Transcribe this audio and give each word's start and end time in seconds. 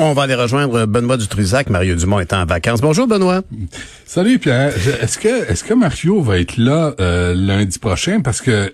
On 0.00 0.12
va 0.12 0.22
aller 0.22 0.36
rejoindre 0.36 0.86
Benoît 0.86 1.16
Dutrisac. 1.16 1.70
Mario 1.70 1.96
Dumont 1.96 2.20
est 2.20 2.32
en 2.32 2.46
vacances. 2.46 2.80
Bonjour, 2.80 3.08
Benoît. 3.08 3.42
Salut 4.06 4.38
Pierre. 4.38 4.72
Est-ce 5.02 5.18
que 5.18 5.50
est-ce 5.50 5.64
que 5.64 5.74
Mario 5.74 6.22
va 6.22 6.38
être 6.38 6.56
là 6.56 6.94
euh, 7.00 7.34
lundi 7.34 7.80
prochain? 7.80 8.20
Parce 8.20 8.40
que 8.40 8.72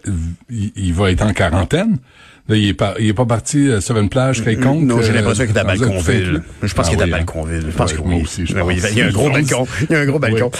il, 0.50 0.70
il 0.76 0.92
va 0.92 1.10
être 1.10 1.22
en 1.22 1.32
quarantaine? 1.32 1.96
Là, 2.46 2.56
il 2.56 2.68
est 2.68 2.74
pas 2.74 2.94
il 2.98 3.08
est 3.08 3.14
pas 3.14 3.24
parti 3.24 3.70
euh, 3.70 3.80
sur 3.80 3.96
une 3.96 4.10
plage 4.10 4.44
quelconque. 4.44 4.82
Non, 4.82 5.00
j'ai 5.00 5.10
euh, 5.10 5.14
l'impression 5.14 5.46
qu'il 5.46 5.56
est 5.56 5.60
à 5.60 5.64
Balconville. 5.64 6.42
Je 6.62 6.74
pense 6.74 6.86
Ah 6.86 6.90
qu'il 6.90 6.98
est 6.98 7.02
à 7.02 7.06
oui, 7.06 7.12
hein? 7.12 7.16
Balconville. 7.16 7.64
Je 7.70 7.74
pense 7.74 7.92
que 7.94 8.00
oui. 8.02 8.20
aussi, 8.22 8.44
je 8.46 8.54
oui, 8.58 8.78
pense. 8.80 8.90
il 8.90 8.98
y 8.98 9.00
a 9.00 9.06
un 9.06 9.10
gros 9.12 9.30
balcon. 9.30 9.66
Il 9.88 9.92
y 9.94 9.96
a 9.96 10.00
un 10.00 10.04
gros 10.04 10.18
balcon. 10.18 10.50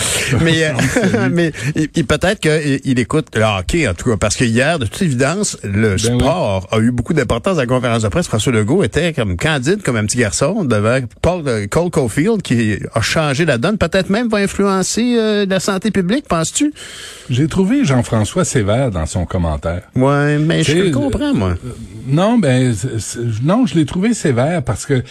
Mais, 0.40 0.64
euh, 0.64 1.28
mais 1.30 1.52
peut-être 1.52 2.40
qu'il 2.40 2.80
il 2.84 2.98
écoute 2.98 3.26
le 3.34 3.42
hockey, 3.42 3.86
en 3.86 3.92
tout 3.92 4.08
cas, 4.08 4.16
parce 4.16 4.34
que 4.34 4.44
hier, 4.44 4.78
de 4.78 4.86
toute 4.86 5.02
évidence, 5.02 5.58
le 5.62 5.90
Ben 5.90 5.98
sport 5.98 6.68
a 6.70 6.78
eu 6.78 6.90
beaucoup 6.90 7.12
d'importance 7.12 7.58
à 7.58 7.62
la 7.62 7.66
conférence 7.66 8.02
de 8.02 8.08
presse. 8.08 8.28
François 8.28 8.52
Legault 8.52 8.82
était 8.82 9.12
comme 9.12 9.36
candide, 9.36 9.82
comme 9.82 9.96
un 9.96 10.06
petit 10.06 10.16
garçon, 10.16 10.64
devant 10.64 11.00
Paul 11.20 11.68
Cole 11.68 11.90
Caulfield, 11.90 12.40
qui 12.40 12.78
a 12.94 13.02
changé 13.02 13.44
la 13.44 13.58
donne. 13.58 13.76
Peut-être 13.76 14.08
même 14.08 14.28
va 14.28 14.38
influencer 14.38 15.16
euh, 15.18 15.44
la 15.46 15.60
santé 15.60 15.90
publique, 15.90 16.28
penses-tu? 16.28 16.72
J'ai 17.28 17.46
trouvé 17.46 17.84
Jean-François 17.84 18.46
sévère 18.46 18.90
dans 18.90 19.04
son 19.04 19.26
commentaire. 19.26 19.82
Ouais, 19.96 20.38
mais 20.38 20.62
je 20.62 20.76
le 20.76 20.90
comprends, 20.90 21.34
moi. 21.34 21.56
Non, 22.06 22.38
ben 22.38 22.74
non, 23.42 23.66
je 23.66 23.74
l'ai 23.74 23.86
trouvé 23.86 24.14
sévère 24.14 24.62
parce 24.62 24.86
que 24.86 25.02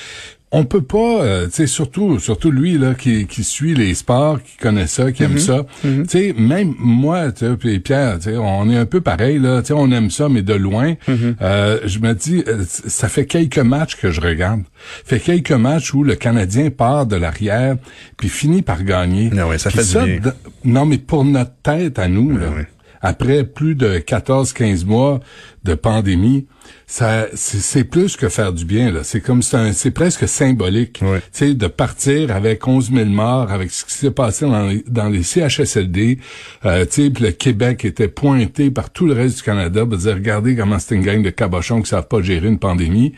on 0.56 0.66
peut 0.66 0.84
pas, 0.84 1.24
euh, 1.24 1.46
tu 1.48 1.54
sais, 1.54 1.68
surtout, 1.68 2.20
surtout 2.20 2.52
lui 2.52 2.78
là 2.78 2.94
qui, 2.94 3.26
qui 3.26 3.44
suit 3.44 3.74
les 3.74 3.96
sports, 3.96 4.40
qui 4.42 4.56
connaît 4.58 4.86
ça, 4.86 5.12
qui 5.12 5.24
aime 5.24 5.40
ça. 5.40 5.66
Tu 5.82 6.06
sais, 6.08 6.36
même 6.38 6.76
moi, 6.78 7.32
tu 7.32 7.48
sais, 7.48 7.58
puis 7.58 7.80
Pierre, 7.80 8.20
tu 8.20 8.30
sais, 8.30 8.38
on 8.38 8.70
est 8.70 8.78
un 8.78 8.86
peu 8.86 9.02
pareil 9.02 9.40
là. 9.40 9.62
Tu 9.62 9.70
sais, 9.70 9.74
on 9.74 9.90
aime 9.90 10.12
ça, 10.12 10.30
mais 10.30 10.44
de 10.44 10.54
loin. 10.54 10.94
Euh, 11.42 11.80
je 11.86 11.98
me 11.98 12.14
dis, 12.14 12.44
euh, 12.48 12.64
ça 12.68 13.10
fait 13.10 13.26
quelques 13.26 13.58
matchs 13.58 13.96
que 13.96 14.12
je 14.12 14.22
regarde. 14.22 14.62
fait 15.04 15.20
quelques 15.20 15.52
matchs 15.52 15.92
où 15.96 16.04
le 16.04 16.14
Canadien 16.14 16.70
part 16.70 17.08
de 17.08 17.16
l'arrière 17.16 17.76
puis 18.18 18.30
finit 18.30 18.62
par 18.62 18.84
gagner. 18.84 19.32
Ah 19.36 19.48
ouais, 19.48 19.58
ça 19.58 19.72
fait 19.72 20.06
du 20.06 20.20
bien. 20.20 20.34
Non, 20.64 20.86
mais 20.86 21.00
pour 21.00 21.26
notre 21.26 21.56
tête 21.64 21.98
à 21.98 22.08
nous 22.08 22.38
là 22.38 22.50
ouais. 22.50 22.68
après 23.02 23.44
plus 23.44 23.74
de 23.74 23.98
14-15 23.98 24.86
mois 24.86 25.20
de 25.64 25.76
pandémie, 25.76 26.46
ça 26.88 27.28
c'est 27.34 27.84
plus 27.86 28.18
que 28.18 28.28
faire 28.30 28.52
du 28.54 28.66
bien 28.66 28.92
là. 28.92 29.00
C'est 29.04 29.22
comme 29.22 29.42
c'est 29.42 29.58
un- 29.58 29.74
c'est 29.74 29.92
presque 29.92 30.28
symbolique, 30.28 31.00
Ouais. 31.02 31.20
tu 31.20 31.26
sais, 31.32 31.54
de 31.54 31.68
partir 31.68 32.32
avec 32.36 32.68
11 32.68 32.92
000 32.92 33.06
morts, 33.10 33.52
avec 33.52 33.72
ce 33.72 33.86
qui 33.86 33.94
s'est 33.94 34.12
passé 34.12 34.46
dans 34.46 34.68
les, 34.68 34.84
dans 34.90 35.10
les 35.10 35.24
CHSLD. 35.24 36.20
Euh, 36.66 36.86
tu 36.86 37.04
sais, 37.08 37.12
le 37.22 37.32
Québec 37.32 37.86
était 37.86 38.08
pointé 38.08 38.72
par 38.72 38.90
tout 38.90 39.06
le 39.06 39.14
reste 39.14 39.38
du 39.38 39.44
Canada 39.44 39.86
pour 39.86 39.98
dire 39.98 40.14
regardez 40.16 40.56
comment 40.56 40.80
c'est 40.80 40.96
une 40.96 41.02
gang 41.04 41.22
de 41.22 41.30
cabochons 41.30 41.82
qui 41.82 41.90
savent 41.90 42.08
pas 42.08 42.22
gérer 42.22 42.48
une 42.48 42.60
pandémie. 42.60 43.14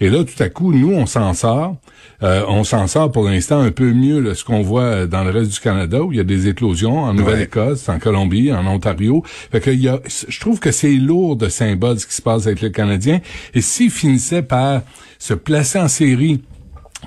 Et 0.00 0.08
là, 0.10 0.24
tout 0.24 0.40
à 0.42 0.48
coup, 0.48 0.72
nous 0.72 0.92
on 0.92 1.06
s'en 1.06 1.34
sort. 1.34 1.76
Euh, 2.22 2.42
on 2.48 2.64
s'en 2.64 2.86
sort 2.88 3.12
pour 3.12 3.24
l'instant 3.28 3.60
un 3.60 3.70
peu 3.70 3.92
mieux 3.92 4.20
là, 4.20 4.34
ce 4.34 4.44
qu'on 4.44 4.62
voit 4.62 5.06
dans 5.06 5.22
le 5.24 5.30
reste 5.30 5.52
du 5.52 5.60
Canada 5.60 6.02
où 6.02 6.12
il 6.12 6.16
y 6.18 6.20
a 6.20 6.24
des 6.24 6.48
éclosions 6.48 7.00
en 7.04 7.14
Nouvelle-Écosse, 7.14 7.88
en 7.88 7.98
Colombie, 8.00 8.52
en 8.52 8.66
Ontario. 8.66 9.22
Fait 9.52 9.60
que 9.60 9.70
il 9.70 9.80
y 9.80 9.88
a, 9.88 10.00
je 10.28 10.40
trouve 10.40 10.58
que 10.58 10.72
c'est 10.72 10.92
lourd 10.92 11.36
de 11.36 11.48
symboles 11.48 11.87
ce 11.96 12.06
qui 12.06 12.14
se 12.14 12.22
passe 12.22 12.46
avec 12.46 12.60
le 12.60 12.70
Canadien. 12.70 13.20
Et 13.54 13.60
s'il 13.60 13.90
finissait 13.90 14.42
par 14.42 14.82
se 15.18 15.34
placer 15.34 15.78
en 15.78 15.88
série, 15.88 16.42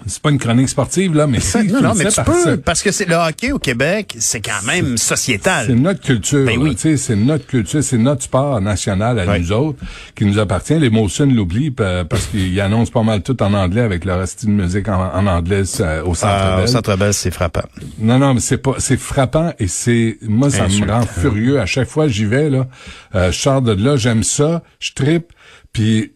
c'est 0.05 0.21
pas 0.21 0.29
une 0.31 0.37
chronique 0.39 0.69
sportive 0.69 1.15
là, 1.15 1.27
mais 1.27 1.39
s'il 1.41 1.71
Non, 1.71 1.81
non, 1.81 1.93
mais 1.95 2.05
tu 2.05 2.15
par 2.15 2.25
peux, 2.25 2.57
parce 2.57 2.81
que 2.81 2.91
c'est 2.91 3.05
le 3.05 3.15
hockey 3.15 3.51
au 3.51 3.59
Québec, 3.59 4.15
c'est 4.19 4.39
quand 4.41 4.63
même 4.65 4.97
sociétal. 4.97 5.65
c'est 5.67 5.75
notre 5.75 6.01
culture. 6.01 6.45
Ben 6.45 6.57
oui. 6.57 6.75
C'est 6.97 7.15
notre 7.15 7.45
culture, 7.45 7.83
c'est 7.83 7.97
notre 7.97 8.23
sport 8.23 8.59
national 8.61 9.19
à 9.19 9.37
nous 9.37 9.51
autres 9.51 9.79
qui 10.15 10.25
nous 10.25 10.39
appartient. 10.39 10.79
Les 10.79 10.89
Molson 10.89 11.25
l'oublient 11.25 11.71
pa- 11.71 12.05
parce 12.05 12.25
qu'ils 12.27 12.59
annoncent 12.61 12.91
pas 12.91 13.03
mal 13.03 13.21
tout 13.21 13.41
en 13.43 13.53
anglais 13.53 13.81
avec 13.81 14.05
leur 14.05 14.27
style 14.27 14.49
de 14.49 14.53
musique 14.63 14.87
en, 14.89 15.13
en 15.13 15.27
anglais 15.27 15.63
euh, 15.81 16.03
au 16.03 16.15
Centre 16.15 16.33
Ah, 16.35 16.55
Bell. 16.57 16.63
au 16.63 16.67
Centre 16.67 16.95
Bell, 16.97 17.13
c'est 17.13 17.31
frappant. 17.31 17.63
Non, 17.99 18.17
non, 18.19 18.33
mais 18.33 18.39
c'est 18.39 18.57
pas, 18.57 18.75
c'est 18.79 18.97
frappant 18.99 19.53
et 19.59 19.67
c'est, 19.67 20.17
moi, 20.21 20.49
ça 20.49 20.67
me 20.67 20.89
rend 20.91 21.05
furieux. 21.05 21.59
À 21.59 21.65
chaque 21.65 21.87
fois 21.89 22.07
j'y 22.07 22.25
vais, 22.25 22.49
là, 22.49 22.67
euh, 23.15 23.31
je 23.31 23.39
sors 23.39 23.61
de 23.61 23.73
là, 23.73 23.97
j'aime 23.97 24.23
ça, 24.23 24.63
je 24.79 24.91
tripe, 24.93 25.31
puis 25.73 26.11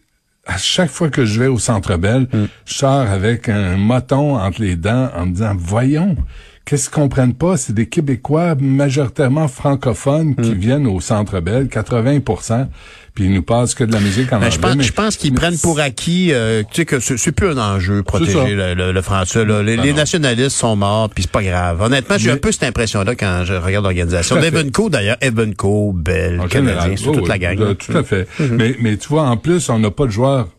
à 0.46 0.58
chaque 0.58 0.90
fois 0.90 1.10
que 1.10 1.26
je 1.26 1.40
vais 1.40 1.48
au 1.48 1.60
Centre 1.60 1.98
Bell, 1.98 2.28
je 2.66 2.74
sors 2.74 3.10
avec 3.10 3.50
un 3.50 3.78
moton 3.78 4.38
entre 4.38 4.62
les 4.62 4.76
dents 4.76 5.10
en 5.16 5.26
me 5.26 5.32
disant, 5.32 5.56
voyons, 5.58 6.16
qu'est-ce 6.66 6.90
qu'ils 6.90 6.96
comprennent 7.02 7.34
pas? 7.36 7.58
C'est 7.58 7.74
des 7.74 7.88
Québécois 7.88 8.56
majoritairement 8.60 9.48
francophones 9.48 10.36
qui 10.36 10.54
viennent 10.56 10.88
au 10.88 11.00
Centre 11.00 11.40
Bell, 11.40 11.68
80% 11.68 12.68
puis 13.14 13.24
ils 13.26 13.34
nous 13.34 13.44
passent 13.44 13.76
que 13.76 13.86
de 13.86 13.94
la 13.94 14.02
musique 14.02 14.28
en 14.34 14.40
Ben, 14.40 14.48
anglais. 14.48 14.52
je 14.52 14.60
pense, 14.60 14.76
mais- 14.76 14.84
je 14.84 14.92
pense 14.92 15.16
qu'ils 15.16 15.34
prennent 15.34 15.58
pour 15.60 15.80
acquis, 15.80 16.34
euh, 16.34 16.64
tu 16.70 16.82
sais 16.82 16.86
que 16.86 17.00
c'est 17.00 17.32
plus 17.32 17.48
un 17.48 17.58
enjeu 17.58 18.04
protéger 18.04 18.56
le, 18.56 18.74
le, 18.74 18.92
le 18.92 19.02
français. 19.02 19.46
là. 19.46 19.64
Les, 19.64 19.78
Ben 19.78 19.86
les 19.86 19.94
nationalistes 19.94 20.50
sont 20.58 20.76
morts, 20.76 21.10
puis 21.10 21.24
c'est 21.24 21.32
pas 21.32 21.42
grave. 21.42 21.82
Honnêtement, 21.82 22.18
j'ai 22.18 22.32
un 22.32 22.36
peu 22.38 22.52
cette 22.52 22.64
impression-là 22.64 23.16
quand 23.16 23.44
je 23.46 23.54
regarde 23.54 23.86
l'organisation. 23.86 24.36
Evenco 24.42 24.90
d'ailleurs, 24.90 25.16
Evenco, 25.22 25.94
Bell, 25.94 26.42
En 26.42 26.48
Canadien, 26.50 26.96
c'est 26.98 27.06
toute 27.10 27.30
la 27.30 27.38
gang. 27.40 27.58
là. 27.58 27.74
Tout 27.76 27.98
à 27.98 28.04
fait. 28.04 28.28
mais, 28.52 28.76
mais 28.82 28.98
tu 28.98 29.08
vois, 29.08 29.24
en 29.30 29.38
plus, 29.38 29.70
on 29.70 29.80
n'a 29.80 29.92
pas 29.92 30.08
de 30.08 30.12
joueurs 30.12 30.50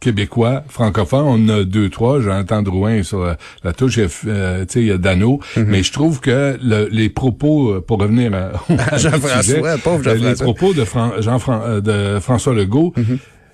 québécois, 0.00 0.62
francophones. 0.68 1.24
On 1.26 1.48
a 1.48 1.64
deux, 1.64 1.88
trois. 1.88 2.20
Jonathan 2.20 2.62
Drouin 2.62 3.02
sur 3.02 3.24
la, 3.24 3.36
la 3.64 3.72
touche. 3.72 3.98
euh, 3.98 4.64
tu 4.66 4.72
sais, 4.72 4.80
il 4.80 4.86
y 4.86 4.90
a 4.92 4.98
Dano. 4.98 5.40
Mais 5.56 5.82
je 5.82 5.92
trouve 5.92 6.20
que 6.20 6.58
le- 6.62 6.88
les 6.90 7.08
propos, 7.08 7.70
euh, 7.72 7.80
pour 7.80 7.98
revenir 8.00 8.32
à, 8.34 8.52
à 8.92 8.96
Jean-François, 8.98 9.78
euh, 10.10 10.14
Les 10.14 10.34
propos 10.44 10.74
de, 10.74 10.84
Fran- 10.84 11.12
Jean 11.20 11.38
Fran- 11.38 11.62
euh, 11.64 11.80
de 11.80 12.20
François 12.20 12.54
Legault, 12.54 12.92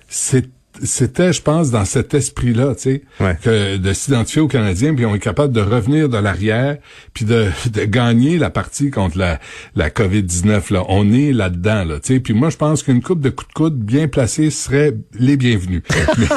c'est 0.07 0.45
c'était, 0.81 1.31
je 1.33 1.41
pense, 1.41 1.69
dans 1.69 1.85
cet 1.85 2.13
esprit-là, 2.13 2.73
tu 2.75 2.81
sais, 2.81 3.01
Ouais. 3.19 3.37
que 3.43 3.77
de 3.77 3.93
s'identifier 3.93 4.41
aux 4.41 4.47
Canadiens, 4.47 4.95
puis 4.95 5.05
on 5.05 5.13
est 5.15 5.19
capable 5.19 5.53
de 5.53 5.61
revenir 5.61 6.09
de 6.09 6.17
l'arrière, 6.17 6.77
puis 7.13 7.25
de, 7.25 7.45
de 7.71 7.83
gagner 7.85 8.37
la 8.39 8.49
partie 8.49 8.89
contre 8.89 9.17
la, 9.17 9.39
la 9.75 9.89
COVID-19. 9.89 10.73
Là, 10.73 10.83
on 10.89 11.11
est 11.13 11.31
là-dedans, 11.31 11.83
là, 11.85 11.99
tu 11.99 12.13
sais. 12.15 12.19
Puis 12.19 12.33
moi, 12.33 12.49
je 12.49 12.57
pense 12.57 12.81
qu'une 12.83 13.01
coupe 13.01 13.21
de 13.21 13.29
coups 13.29 13.47
de 13.49 13.53
coude 13.53 13.77
bien 13.79 14.07
placée 14.07 14.49
serait 14.49 14.95
les 15.19 15.37
bienvenus. 15.37 15.83
Mais, 16.17 16.27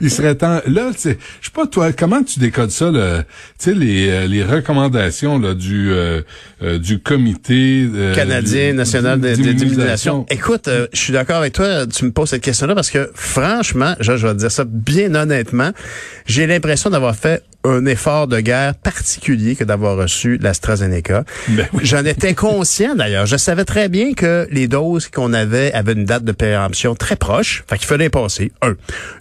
il 0.00 0.10
serait 0.10 0.34
temps. 0.34 0.60
Là, 0.66 0.90
tu 0.92 1.00
sais, 1.00 1.18
je 1.40 1.46
sais 1.46 1.52
pas 1.54 1.66
toi, 1.66 1.92
comment 1.92 2.22
tu 2.22 2.38
décodes 2.40 2.70
ça, 2.70 2.90
le, 2.90 3.18
tu 3.58 3.64
sais, 3.70 3.74
les, 3.74 4.08
euh, 4.08 4.26
les 4.26 4.42
recommandations 4.42 5.38
là 5.38 5.54
du 5.54 5.90
euh, 5.92 6.22
euh, 6.62 6.78
du 6.78 6.98
comité 6.98 7.86
euh, 7.94 8.14
Canadien 8.14 8.70
du- 8.70 8.76
national 8.76 9.20
de- 9.20 9.34
de-. 9.34 10.24
Écoute, 10.30 10.68
euh, 10.68 10.86
je 10.92 10.98
suis 10.98 11.12
d'accord 11.12 11.36
avec 11.36 11.52
toi. 11.52 11.86
Tu 11.86 12.04
me 12.04 12.10
poses 12.12 12.30
cette 12.30 12.42
question-là 12.42 12.74
parce 12.74 12.90
que 12.90 12.95
franchement, 13.14 13.94
je, 14.00 14.16
je 14.16 14.26
vais 14.26 14.34
dire 14.34 14.50
ça 14.50 14.64
bien 14.66 15.14
honnêtement, 15.14 15.70
j'ai 16.26 16.46
l'impression 16.46 16.90
d'avoir 16.90 17.14
fait 17.14 17.42
un 17.66 17.86
effort 17.86 18.26
de 18.26 18.40
guerre 18.40 18.74
particulier 18.74 19.56
que 19.56 19.64
d'avoir 19.64 19.96
reçu 19.96 20.38
l'AstraZeneca. 20.38 21.24
Ben 21.48 21.66
oui. 21.72 21.80
J'en 21.84 22.04
étais 22.04 22.34
conscient 22.34 22.94
d'ailleurs. 22.94 23.26
Je 23.26 23.36
savais 23.36 23.64
très 23.64 23.88
bien 23.88 24.14
que 24.14 24.46
les 24.50 24.68
doses 24.68 25.08
qu'on 25.08 25.32
avait 25.32 25.72
avaient 25.72 25.92
une 25.92 26.04
date 26.04 26.24
de 26.24 26.32
péremption 26.32 26.94
très 26.94 27.16
proche. 27.16 27.64
Fait 27.68 27.78
qu'il 27.78 27.86
fallait 27.86 28.10
passer. 28.10 28.52
Un. 28.62 28.74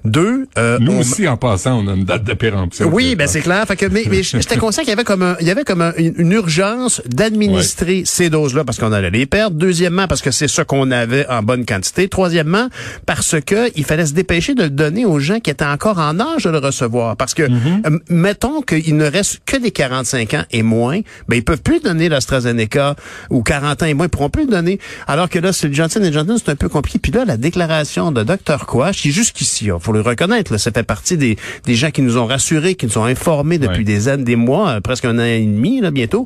Deux, 0.03 0.47
euh, 0.57 0.77
Nous 0.79 0.91
on- 0.93 0.99
aussi, 0.99 1.27
en 1.27 1.37
passant, 1.37 1.79
on 1.83 1.87
a 1.87 1.93
une 1.95 2.05
date 2.05 2.23
de 2.23 2.33
péremption. 2.33 2.89
oui, 2.91 3.15
ben 3.15 3.27
c'est 3.27 3.41
clair. 3.41 3.65
Fait 3.67 3.75
que, 3.75 3.85
mais, 3.85 4.03
mais 4.09 4.23
j'étais 4.23 4.57
conscient 4.57 4.83
qu'il 4.83 4.89
y 4.89 4.93
avait 4.93 5.03
comme 5.03 5.21
un, 5.23 5.35
il 5.41 5.47
y 5.47 5.51
avait 5.51 5.63
comme 5.63 5.81
un- 5.81 5.93
une, 5.97 6.31
urgence 6.31 7.01
d'administrer 7.07 8.03
ces 8.05 8.29
doses-là 8.29 8.63
parce 8.63 8.77
qu'on 8.77 8.91
allait 8.91 9.09
les 9.11 9.25
perdre. 9.25 9.57
Deuxièmement, 9.57 10.07
parce 10.07 10.21
que 10.21 10.31
c'est 10.31 10.47
ça 10.47 10.63
qu'on 10.65 10.91
avait 10.91 11.27
en 11.27 11.43
bonne 11.43 11.65
quantité. 11.65 12.07
Troisièmement, 12.07 12.69
parce 13.05 13.35
que 13.41 13.71
il 13.75 13.83
fallait 13.85 14.05
se 14.05 14.13
dépêcher 14.13 14.53
de 14.55 14.63
le 14.63 14.69
donner 14.69 15.05
aux 15.05 15.19
gens 15.19 15.39
qui 15.39 15.49
étaient 15.49 15.65
encore 15.65 15.99
en 15.99 16.19
âge 16.19 16.43
de 16.43 16.49
le 16.49 16.57
recevoir. 16.59 17.15
Parce 17.15 17.33
que, 17.33 17.43
euh, 17.43 17.99
mettons 18.35 18.61
qu'il 18.61 18.97
ne 18.97 19.05
reste 19.05 19.39
que 19.45 19.55
des 19.55 19.71
45 19.71 20.33
ans 20.33 20.43
et 20.51 20.61
moins, 20.61 20.99
ben 21.29 21.37
ils 21.37 21.43
peuvent 21.43 21.61
plus 21.61 21.79
donner 21.79 22.09
l'AstraZeneca 22.09 22.95
ou 23.29 23.43
40 23.43 23.83
ans 23.83 23.85
et 23.85 23.93
moins, 23.93 24.07
ils 24.07 24.09
pourront 24.09 24.29
plus 24.29 24.43
le 24.45 24.51
donner. 24.51 24.77
Alors 25.07 25.29
que 25.29 25.39
là, 25.39 25.53
c'est 25.53 25.69
le 25.69 25.73
Johnson 25.73 26.01
Johnson, 26.11 26.35
c'est 26.37 26.51
un 26.51 26.55
peu 26.57 26.67
compliqué. 26.67 26.99
Puis 26.99 27.11
là, 27.13 27.23
la 27.23 27.37
déclaration 27.37 28.11
de 28.11 28.23
Dr. 28.23 28.65
Quash, 28.65 29.01
qui 29.01 29.11
jusqu'ici, 29.13 29.65
il 29.67 29.73
faut 29.79 29.93
le 29.93 30.01
reconnaître, 30.01 30.51
là, 30.51 30.57
ça 30.57 30.71
fait 30.71 30.83
partie 30.83 31.15
des, 31.17 31.37
des 31.65 31.75
gens 31.75 31.91
qui 31.91 32.01
nous 32.01 32.17
ont 32.17 32.25
rassurés, 32.25 32.75
qui 32.75 32.87
nous 32.87 32.97
ont 32.97 33.05
informés 33.05 33.57
depuis 33.57 33.77
Ouais. 33.79 33.83
des 33.85 34.07
années, 34.09 34.23
des 34.25 34.35
mois, 34.35 34.69
euh, 34.71 34.81
presque 34.81 35.05
un 35.05 35.17
an 35.17 35.23
et 35.23 35.39
demi, 35.41 35.79
là, 35.79 35.91
bientôt. 35.91 36.25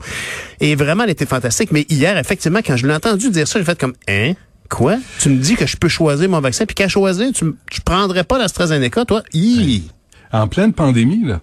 Et 0.62 0.74
vraiment, 0.76 1.04
elle 1.04 1.12
était 1.12 1.28
fantastique. 1.28 1.72
Mais 1.72 1.86
hier, 1.90 2.18
effectivement, 2.18 2.60
quand 2.66 2.76
je 2.76 2.88
l'ai 2.88 2.94
entendu 2.96 3.30
dire 3.30 3.48
ça, 3.48 3.60
j'ai 3.60 3.66
fait 3.66 3.78
comme, 3.80 3.94
hein? 4.08 4.34
Quoi? 4.68 4.98
Tu 5.20 5.30
me 5.30 5.38
dis 5.38 5.56
que 5.56 5.66
je 5.68 5.78
peux 5.78 5.90
choisir 5.90 6.28
mon 6.30 6.40
vaccin, 6.42 6.66
puis 6.66 6.76
qu'à 6.76 6.88
choisir, 6.88 7.32
tu, 7.34 7.46
tu 7.70 7.82
prendrais 7.82 8.24
pas 8.24 8.38
l'AstraZeneca, 8.40 9.06
toi? 9.06 9.22
Hi! 9.34 9.84
En 10.32 10.48
pleine 10.48 10.74
pandémie, 10.74 11.24
là. 11.26 11.42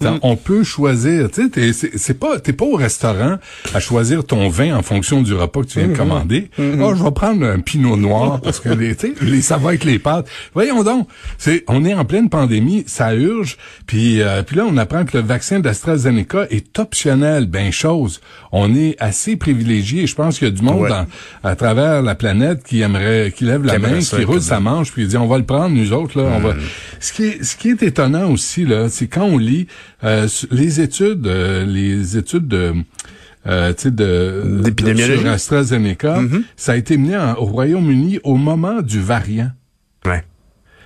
T'sais, 0.00 0.08
On 0.22 0.36
peut 0.36 0.62
choisir. 0.64 1.30
Tu 1.30 1.42
sais, 1.44 1.48
t'es- 1.48 1.72
c'est 1.72 2.14
pas, 2.18 2.38
t'es 2.38 2.52
pas 2.52 2.64
au 2.64 2.76
restaurant 2.76 3.36
à 3.74 3.80
choisir 3.80 4.24
ton 4.24 4.48
vin 4.48 4.76
en 4.76 4.82
fonction 4.82 5.22
du 5.22 5.34
repas 5.34 5.62
que 5.62 5.66
tu 5.66 5.78
viens 5.80 5.88
de 5.88 5.96
commander. 5.96 6.50
Oh, 6.58 6.94
je 6.96 7.02
vais 7.02 7.10
prendre 7.10 7.44
un 7.44 7.58
pinot 7.60 7.96
noir 7.96 8.40
parce 8.40 8.60
que 8.60 8.68
les, 8.68 8.96
les, 9.22 9.42
ça 9.42 9.56
va 9.56 9.70
avec 9.70 9.84
les 9.84 9.98
pâtes. 9.98 10.28
Voyons 10.54 10.82
donc, 10.82 11.08
c'est, 11.36 11.64
on 11.68 11.84
est 11.84 11.94
en 11.94 12.04
pleine 12.04 12.28
pandémie, 12.28 12.84
ça 12.86 13.14
urge. 13.14 13.56
Puis, 13.86 14.22
euh, 14.22 14.42
puis 14.42 14.56
là, 14.56 14.64
on 14.68 14.76
apprend 14.76 15.04
que 15.04 15.16
le 15.16 15.22
vaccin 15.24 15.60
d'AstraZeneca 15.60 16.46
est 16.50 16.78
optionnel. 16.78 17.46
Ben 17.46 17.72
chose, 17.72 18.20
on 18.52 18.74
est 18.74 18.96
assez 19.00 19.36
privilégié. 19.36 20.06
Je 20.06 20.14
pense 20.14 20.38
qu'il 20.38 20.48
y 20.48 20.50
a 20.50 20.54
du 20.54 20.62
monde 20.62 20.82
Ouais. 20.82 20.88
dans- 20.90 21.06
à 21.42 21.56
travers 21.56 22.02
la 22.02 22.14
planète 22.14 22.62
qui 22.64 22.80
aimerait, 22.82 23.32
qui 23.36 23.44
lève 23.44 23.64
la 23.64 23.76
Qui 23.76 23.80
main, 23.82 23.98
qui 23.98 24.24
roule 24.24 24.40
sa 24.42 24.60
manche, 24.60 24.92
puis 24.92 25.02
il 25.02 25.08
dit 25.08 25.16
on 25.16 25.26
va 25.26 25.38
le 25.38 25.44
prendre 25.44 25.74
nous 25.74 25.92
autres 25.92 26.20
là. 26.20 26.28
On 26.36 26.40
va. 26.40 26.54
Ce 27.00 27.12
qui 27.12 27.24
est, 27.24 27.42
ce 27.42 27.56
qui 27.56 27.70
est 27.70 27.82
étonnant 27.82 28.30
aussi 28.30 28.64
là, 28.64 28.88
c'est 28.88 29.06
quand 29.08 29.24
on 29.24 29.38
lit 29.38 29.66
les 30.50 30.80
études, 30.80 31.26
euh, 31.26 31.64
les 31.64 32.16
études 32.16 32.48
de 32.48 32.74
euh, 33.46 33.72
tu 33.72 33.84
sais, 33.84 33.90
de 33.90 34.60
D'épidémiologie. 34.62 35.20
sur 35.22 35.30
AstraZeneca, 35.30 36.20
ça 36.56 36.72
a 36.72 36.76
été 36.76 36.96
mené 36.98 37.16
en- 37.16 37.34
au 37.36 37.44
Royaume-Uni 37.44 38.18
au 38.24 38.36
moment 38.36 38.82
du 38.82 39.00
variant. 39.00 39.50
Ouais. 40.04 40.22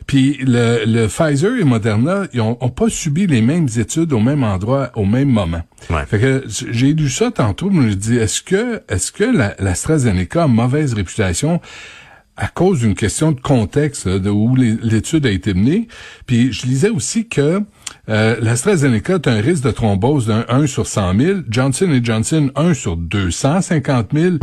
Puis 0.06 0.38
le, 0.43 0.84
le 0.84 1.06
Pfizer 1.06 1.56
et 1.60 1.64
Moderna, 1.64 2.25
ils 2.32 2.40
ont, 2.40 2.58
ont 2.60 2.69
pas 2.69 2.88
subi 2.88 3.26
les 3.26 3.40
mêmes 3.40 3.69
études 3.76 4.12
au 4.12 4.20
même 4.20 4.43
endroit 4.44 4.90
au 4.96 5.04
même 5.06 5.28
moment. 5.28 5.62
Ouais. 5.90 6.04
Fait 6.06 6.19
que 6.19 6.44
j'ai 6.49 6.93
lu 6.93 7.08
ça 7.08 7.31
tantôt, 7.31 7.70
je 7.72 7.76
me 7.76 7.94
dis 7.94 8.16
est-ce 8.16 8.43
que 8.43 8.82
est-ce 8.88 9.10
que 9.12 9.25
la- 9.25 9.54
l'AstraZeneca 9.58 10.44
a 10.44 10.46
mauvaise 10.49 10.94
réputation 10.94 11.60
à 12.42 12.48
cause 12.48 12.80
d'une 12.80 12.96
question 12.96 13.30
de 13.30 13.40
contexte 13.40 14.06
là, 14.06 14.18
de 14.18 14.28
où 14.28 14.56
l'étude 14.56 15.26
a 15.26 15.30
été 15.30 15.54
menée. 15.54 15.86
Puis 16.26 16.52
je 16.52 16.66
lisais 16.66 16.88
aussi 16.88 17.28
que 17.28 17.60
euh, 18.08 18.36
l'AstraZeneca 18.42 19.18
a 19.24 19.30
un 19.30 19.40
risque 19.40 19.62
de 19.62 19.70
thrombose 19.70 20.26
d'un 20.26 20.44
1 20.48 20.66
sur 20.66 20.88
100 20.88 21.18
000, 21.20 21.38
Johnson 21.48 22.00
Johnson 22.02 22.50
1 22.56 22.74
sur 22.74 22.96
250 22.96 24.08
000. 24.12 24.36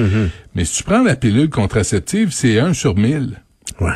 Mais 0.56 0.64
si 0.64 0.78
tu 0.78 0.84
prends 0.84 1.04
la 1.04 1.18
pilule 1.18 1.50
contraceptive, 1.50 2.30
c'est 2.32 2.58
1 2.60 2.74
sur 2.74 2.96
1000. 2.96 3.42
Ouais. 3.82 3.92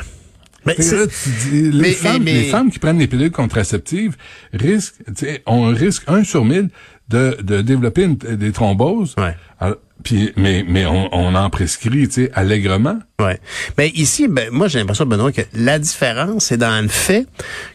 Mais 0.65 0.75
là, 0.77 1.07
tu 1.07 1.29
dis, 1.50 1.71
les, 1.71 1.81
mais- 1.81 1.91
femmes, 1.91 2.23
mais- 2.23 2.33
les 2.33 2.44
femmes 2.50 2.71
qui 2.71 2.79
prennent 2.79 3.00
les 3.00 3.07
pilules 3.07 3.31
contraceptives 3.31 4.15
risquent, 4.53 4.95
ont 5.45 5.67
un 5.67 5.73
risque 5.73 6.03
1 6.07 6.23
sur 6.25 6.44
1000 6.44 6.69
de, 7.09 7.38
de 7.41 7.61
développer 7.61 8.03
une- 8.03 8.15
des 8.15 8.51
thromboses. 8.51 9.15
Ouais. 9.17 9.35
Alors, 9.59 9.77
puis, 10.04 10.34
mais, 10.36 10.66
mais 10.68 10.86
on, 10.86 11.13
on 11.16 11.36
en 11.36 11.50
prescrit, 11.50 12.07
tu 12.07 12.25
sais, 12.25 12.31
allègrement. 12.34 13.00
Ouais. 13.22 13.40
Mais 13.78 13.90
ici, 13.90 14.28
ben, 14.28 14.50
moi, 14.51 14.68
j'ai 14.68 14.80
l'impression, 14.80 15.06
Benoît, 15.06 15.31
que 15.31 15.42
la 15.54 15.80
différence, 15.80 16.45
c'est 16.45 16.57
dans 16.57 16.81
le 16.81 16.90
fait 16.90 17.25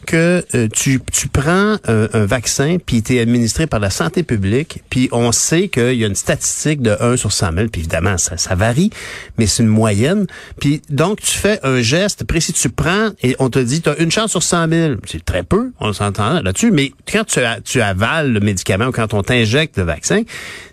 que 0.04 0.44
euh, 0.54 0.68
tu, 0.70 1.00
tu 1.10 1.28
prends 1.28 1.76
euh, 1.88 2.08
un 2.12 2.26
vaccin, 2.26 2.76
puis 2.84 3.02
est 3.08 3.20
administré 3.20 3.66
par 3.66 3.80
la 3.80 3.88
santé 3.88 4.24
publique, 4.24 4.82
puis 4.90 5.08
on 5.12 5.32
sait 5.32 5.68
qu'il 5.68 5.94
y 5.94 6.04
a 6.04 6.06
une 6.06 6.14
statistique 6.14 6.82
de 6.82 6.96
1 7.00 7.16
sur 7.16 7.32
100 7.32 7.52
000, 7.54 7.68
puis 7.68 7.80
évidemment, 7.80 8.18
ça, 8.18 8.36
ça 8.36 8.54
varie, 8.54 8.90
mais 9.38 9.46
c'est 9.46 9.62
une 9.62 9.68
moyenne. 9.70 10.26
Puis 10.60 10.82
donc, 10.90 11.20
tu 11.20 11.38
fais 11.38 11.60
un 11.62 11.80
geste 11.80 12.24
précis, 12.24 12.52
tu 12.52 12.68
prends, 12.68 13.10
et 13.22 13.36
on 13.38 13.48
te 13.48 13.58
dit, 13.58 13.80
tu 13.80 13.88
as 13.88 13.96
une 13.98 14.10
chance 14.10 14.32
sur 14.32 14.42
100 14.42 14.68
000. 14.68 14.94
C'est 15.06 15.24
très 15.24 15.44
peu, 15.44 15.72
on 15.80 15.92
s'entend 15.94 16.42
là-dessus, 16.42 16.72
mais 16.72 16.92
quand 17.10 17.24
tu, 17.24 17.40
tu 17.64 17.80
avales 17.80 18.32
le 18.32 18.40
médicament 18.40 18.86
ou 18.88 18.92
quand 18.92 19.14
on 19.14 19.22
t'injecte 19.22 19.78
le 19.78 19.84
vaccin, 19.84 20.22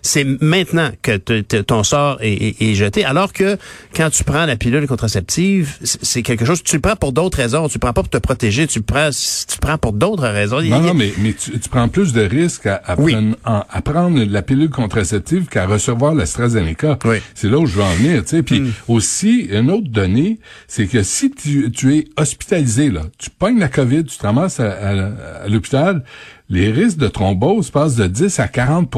c'est 0.02 0.24
maintenant 0.40 0.90
que 1.02 1.16
te- 1.16 1.35
ton 1.42 1.82
sort 1.82 2.18
est, 2.20 2.32
est- 2.32 2.62
est 2.62 2.74
jeté, 2.74 3.04
alors 3.04 3.32
que 3.32 3.56
quand 3.94 4.10
tu 4.10 4.24
prends 4.24 4.46
la 4.46 4.56
pilule 4.56 4.86
contraceptive, 4.86 5.76
c'est 5.82 6.22
quelque 6.22 6.44
chose, 6.44 6.62
tu 6.62 6.76
le 6.76 6.80
prends 6.80 6.96
pour 6.96 7.12
d'autres 7.12 7.38
raisons, 7.38 7.68
tu 7.68 7.74
le 7.74 7.80
prends 7.80 7.92
pas 7.92 8.02
pour 8.02 8.08
te 8.10 8.18
protéger, 8.18 8.66
tu 8.66 8.78
le 8.80 8.84
prends, 8.84 9.10
tu 9.10 9.56
le 9.56 9.60
prends 9.60 9.78
pour 9.78 9.92
d'autres 9.92 10.28
raisons. 10.28 10.60
Non, 10.62 10.80
non, 10.80 10.94
mais, 10.94 11.12
mais 11.18 11.32
tu, 11.32 11.58
tu 11.58 11.68
prends 11.68 11.88
plus 11.88 12.12
de 12.12 12.22
risques 12.22 12.66
à, 12.66 12.76
à, 12.84 12.98
Oui. 12.98 13.12
prendre, 13.12 13.36
en- 13.44 13.64
à 13.70 13.82
prendre 13.82 14.22
la 14.24 14.42
pilule 14.42 14.70
contraceptive 14.70 15.46
qu'à 15.46 15.66
recevoir 15.66 16.14
l'AstraZeneca. 16.14 16.98
Oui. 17.04 17.16
C'est 17.34 17.48
là 17.48 17.58
où 17.58 17.66
je 17.66 17.76
veux 17.76 17.82
en 17.84 17.94
venir, 17.94 18.22
tu 18.24 18.30
sais. 18.30 18.42
Puis 18.42 18.62
aussi, 18.88 19.48
une 19.50 19.70
autre 19.70 19.88
donnée, 19.88 20.38
c'est 20.68 20.86
que 20.86 21.02
si 21.02 21.30
tu, 21.30 21.70
tu 21.70 21.96
es 21.96 22.04
hospitalisé, 22.16 22.90
là, 22.90 23.02
tu 23.18 23.30
pognes 23.30 23.58
la 23.58 23.68
COVID, 23.68 24.04
tu 24.04 24.16
te 24.18 24.22
ramasses 24.22 24.60
à, 24.60 24.70
à- 24.70 25.44
à 25.44 25.48
l'hôpital, 25.48 26.04
les 26.48 26.70
risques 26.70 26.98
de 26.98 27.08
thrombose 27.08 27.70
passent 27.70 27.96
de 27.96 28.06
10 28.06 28.38
à 28.38 28.48
40 28.48 28.88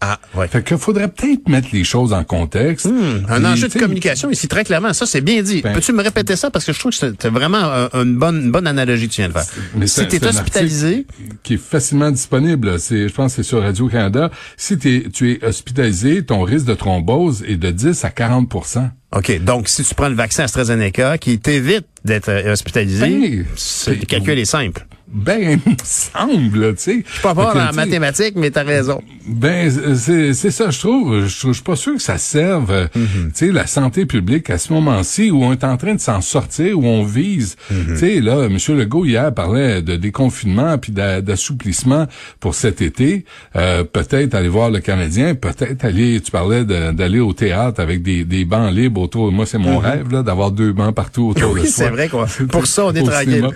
Ah, 0.00 0.20
ouais. 0.36 0.46
Fait 0.46 0.62
qu'il 0.62 0.78
faudrait 0.78 1.08
peut-être 1.08 1.48
mettre 1.48 1.68
les 1.72 1.82
choses 1.82 2.12
en 2.12 2.22
contexte. 2.22 2.86
Un 2.86 3.36
Puis, 3.40 3.46
enjeu 3.46 3.68
de 3.68 3.78
communication 3.78 4.30
ici, 4.30 4.46
très 4.46 4.62
clairement. 4.62 4.92
Ça, 4.92 5.06
c'est 5.06 5.20
bien 5.20 5.42
dit. 5.42 5.60
Ben- 5.60 5.72
Peux-tu 5.72 5.92
me 5.92 6.02
répéter 6.02 6.36
ça? 6.36 6.50
Parce 6.50 6.64
que 6.64 6.72
je 6.72 6.78
trouve 6.78 6.92
que 6.92 6.98
c'est 7.18 7.28
vraiment 7.28 7.58
un- 7.58 7.88
une, 7.94 8.16
bonne, 8.16 8.42
une 8.44 8.50
bonne 8.52 8.68
analogie 8.68 9.08
que 9.08 9.14
tu 9.14 9.20
viens 9.22 9.28
de 9.28 9.32
faire. 9.34 9.46
Mais 9.76 9.88
si 9.88 10.00
es 10.02 10.24
un 10.24 10.28
hospitalisé, 10.28 11.04
qui 11.42 11.54
est 11.54 11.60
facilement 11.62 12.10
disponible. 12.12 12.78
C'est, 12.78 13.08
je 13.08 13.12
pense 13.14 13.32
que 13.34 13.42
c'est 13.42 13.48
sur 13.48 13.60
Radio-Canada. 13.60 14.30
Si 14.56 14.78
t'es- 14.78 15.06
tu 15.12 15.32
es 15.32 15.44
hospitalisé, 15.44 16.24
ton 16.24 16.42
risque 16.42 16.66
de 16.66 16.74
thrombose 16.74 17.42
est 17.48 17.56
de 17.56 17.70
10 17.72 18.04
à 18.04 18.10
40% 18.10 18.90
OK. 19.16 19.42
Donc, 19.42 19.68
si 19.68 19.82
tu 19.84 19.94
prends 19.94 20.10
le 20.10 20.14
vaccin 20.14 20.44
AstraZeneca 20.44 21.16
qui 21.18 21.38
t'évite 21.38 21.86
d'être 22.04 22.28
euh, 22.28 22.52
hospitalisé, 22.52 23.08
Ben, 23.08 23.94
le 23.98 24.04
calcul 24.06 24.38
est 24.38 24.44
simple. 24.44 24.86
Ben, 25.10 25.58
il 25.66 25.72
me 25.72 25.76
semble, 25.84 26.74
tu 26.76 26.82
sais. 26.82 27.02
Je 27.06 27.12
suis 27.12 27.22
pas 27.22 27.34
fort 27.34 27.56
en 27.56 27.72
mathématiques, 27.74 28.34
mais 28.36 28.50
t'as 28.50 28.62
raison. 28.62 29.00
Ben, 29.26 29.70
c'est, 29.96 30.32
ça, 30.50 30.70
je 30.70 30.78
trouve. 30.78 31.20
Je, 31.26 31.52
suis 31.52 31.62
pas 31.62 31.76
sûr 31.76 31.94
que 31.94 32.02
ça 32.02 32.18
serve, 32.18 32.70
euh, 32.70 32.86
Mm-hmm. 32.96 33.26
tu 33.28 33.46
sais, 33.46 33.52
la 33.52 33.66
santé 33.66 34.06
publique 34.06 34.48
à 34.50 34.58
ce 34.58 34.72
moment-ci 34.72 35.30
où 35.30 35.42
on 35.44 35.52
est 35.52 35.64
en 35.64 35.76
train 35.76 35.94
de 35.94 36.00
s'en 36.00 36.20
sortir, 36.20 36.78
où 36.78 36.84
on 36.86 37.04
vise. 37.04 37.56
Mm-hmm. 37.72 37.86
Tu 37.92 37.96
sais, 37.98 38.20
là, 38.20 38.44
M. 38.46 38.56
Legault, 38.76 39.04
hier, 39.04 39.32
parlait 39.34 39.82
de 39.82 39.96
déconfinement 39.96 40.78
puis 40.78 40.92
d'a- 40.92 41.20
d'assouplissement 41.20 42.06
pour 42.40 42.54
cet 42.54 42.80
été. 42.82 43.24
Euh, 43.56 43.84
peut-être 43.84 44.34
aller 44.34 44.48
voir 44.48 44.70
le 44.70 44.80
Canadien, 44.80 45.34
peut-être 45.34 45.84
aller, 45.84 46.20
tu 46.20 46.30
parlais 46.30 46.64
de- 46.64 46.92
d'aller 46.92 47.20
au 47.20 47.32
théâtre 47.32 47.80
avec 47.80 48.02
des, 48.02 48.24
des 48.24 48.44
bancs 48.44 48.72
libres 48.72 49.02
autour. 49.02 49.30
Moi, 49.32 49.46
c'est 49.46 49.58
mon 49.58 49.78
rêve, 49.78 50.10
là, 50.12 50.22
d'avoir 50.22 50.50
deux 50.50 50.72
bancs 50.72 50.94
partout 50.94 51.28
autour 51.28 51.54
de. 51.54 51.60
Oui, 51.60 51.66
soi. 51.68 51.84
c'est 51.86 51.90
vrai 51.90 52.08
quoi. 52.08 52.26
Pour 52.50 52.66
ça, 52.66 52.86
on 52.86 52.92
est 52.94 53.02
tranquille. 53.02 53.40
Non, 53.42 53.50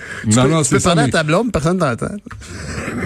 peux, 0.44 0.48
non, 0.48 0.62
c'est 0.64 0.78
ça, 0.80 0.94
mais- 0.94 1.10
personne 1.50 1.78
t'entend. 1.78 2.14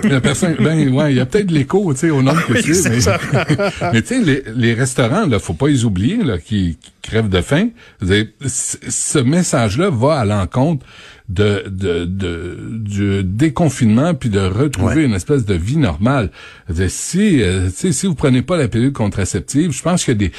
La 0.04 0.20
personne, 0.20 0.56
ben 0.60 0.92
ouais, 0.92 1.12
il 1.12 1.16
y 1.16 1.20
a 1.20 1.26
peut-être 1.26 1.46
de 1.46 1.54
l'écho, 1.54 1.92
tu 1.94 2.00
sais, 2.00 2.10
au 2.10 2.22
nombre 2.22 2.44
que 2.46 2.52
Oui, 2.52 2.62
tu 2.62 2.72
mais, 2.88 3.62
mais 3.92 4.02
tu 4.02 4.08
sais, 4.08 4.20
les, 4.20 4.42
les 4.54 4.74
restaurants, 4.74 5.26
là, 5.26 5.38
faut 5.38 5.54
pas 5.54 5.68
les 5.68 5.84
oublier, 5.84 6.22
là, 6.22 6.38
qui, 6.38 6.76
qui 6.80 6.92
crèvent 7.02 7.28
de 7.28 7.40
faim. 7.40 7.68
Ce 8.02 9.18
message-là 9.18 9.90
va 9.90 10.18
à 10.18 10.24
l'encontre 10.24 10.84
de, 11.28 11.64
de, 11.68 12.04
de, 12.04 12.56
du 12.70 13.24
déconfinement 13.24 14.14
puis 14.14 14.28
de 14.28 14.38
retrouver 14.40 15.04
une 15.04 15.14
espèce 15.14 15.44
de 15.44 15.54
vie 15.54 15.76
normale. 15.76 16.30
Si, 16.88 17.42
euh, 17.42 17.68
si 17.70 18.06
vous 18.06 18.14
prenez 18.14 18.42
pas 18.42 18.56
la 18.56 18.68
pilule 18.68 18.92
contraceptive, 18.92 19.72
je 19.72 19.82
pense 19.82 20.04
qu'il 20.04 20.12
y 20.22 20.24
a 20.26 20.28
des, 20.28 20.32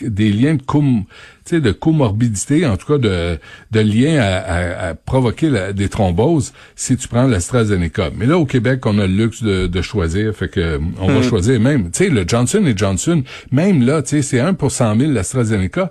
des, 0.00 0.08
des 0.08 0.32
liens 0.32 0.54
de 0.54 0.62
com, 0.62 1.02
tu 1.44 1.56
sais, 1.56 1.60
de 1.60 1.72
comorbidité, 1.72 2.66
en 2.66 2.76
tout 2.76 2.86
cas 2.86 2.98
de, 2.98 3.38
de 3.72 3.80
liens 3.80 4.20
à, 4.20 4.36
à- 4.36 4.88
à 4.90 4.94
provoquer 4.94 5.50
la- 5.50 5.72
des 5.72 5.88
thromboses 5.88 6.52
si 6.76 6.96
tu 6.96 7.08
prends 7.08 7.26
l'AstraZeneca. 7.26 8.10
Mais 8.16 8.26
là, 8.26 8.38
au 8.38 8.46
Québec, 8.46 8.86
on 8.86 8.98
a 9.00 9.06
le 9.08 9.14
luxe 9.14 9.42
de, 9.42 9.66
de 9.66 9.82
choisir, 9.82 10.34
fait 10.36 10.48
que 10.48 10.60
euh, 10.60 10.78
on 11.00 11.08
va 11.08 11.22
choisir 11.22 11.58
même. 11.60 11.90
Tu 11.90 12.04
sais, 12.04 12.10
le 12.10 12.24
Johnson 12.26 12.62
Johnson, 12.76 13.24
même 13.50 13.84
là, 13.84 14.02
tu 14.02 14.10
sais, 14.10 14.22
c'est 14.22 14.40
1 14.40 14.54
pour 14.54 14.70
100 14.70 14.98
000 15.00 15.12
l'AstraZeneca. 15.12 15.90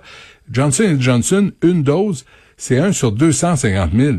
Johnson 0.50 0.96
Johnson, 0.98 1.50
une 1.62 1.82
dose, 1.82 2.24
c'est 2.58 2.78
1 2.78 2.92
sur 2.92 3.12
250 3.12 3.92
000. 3.94 4.16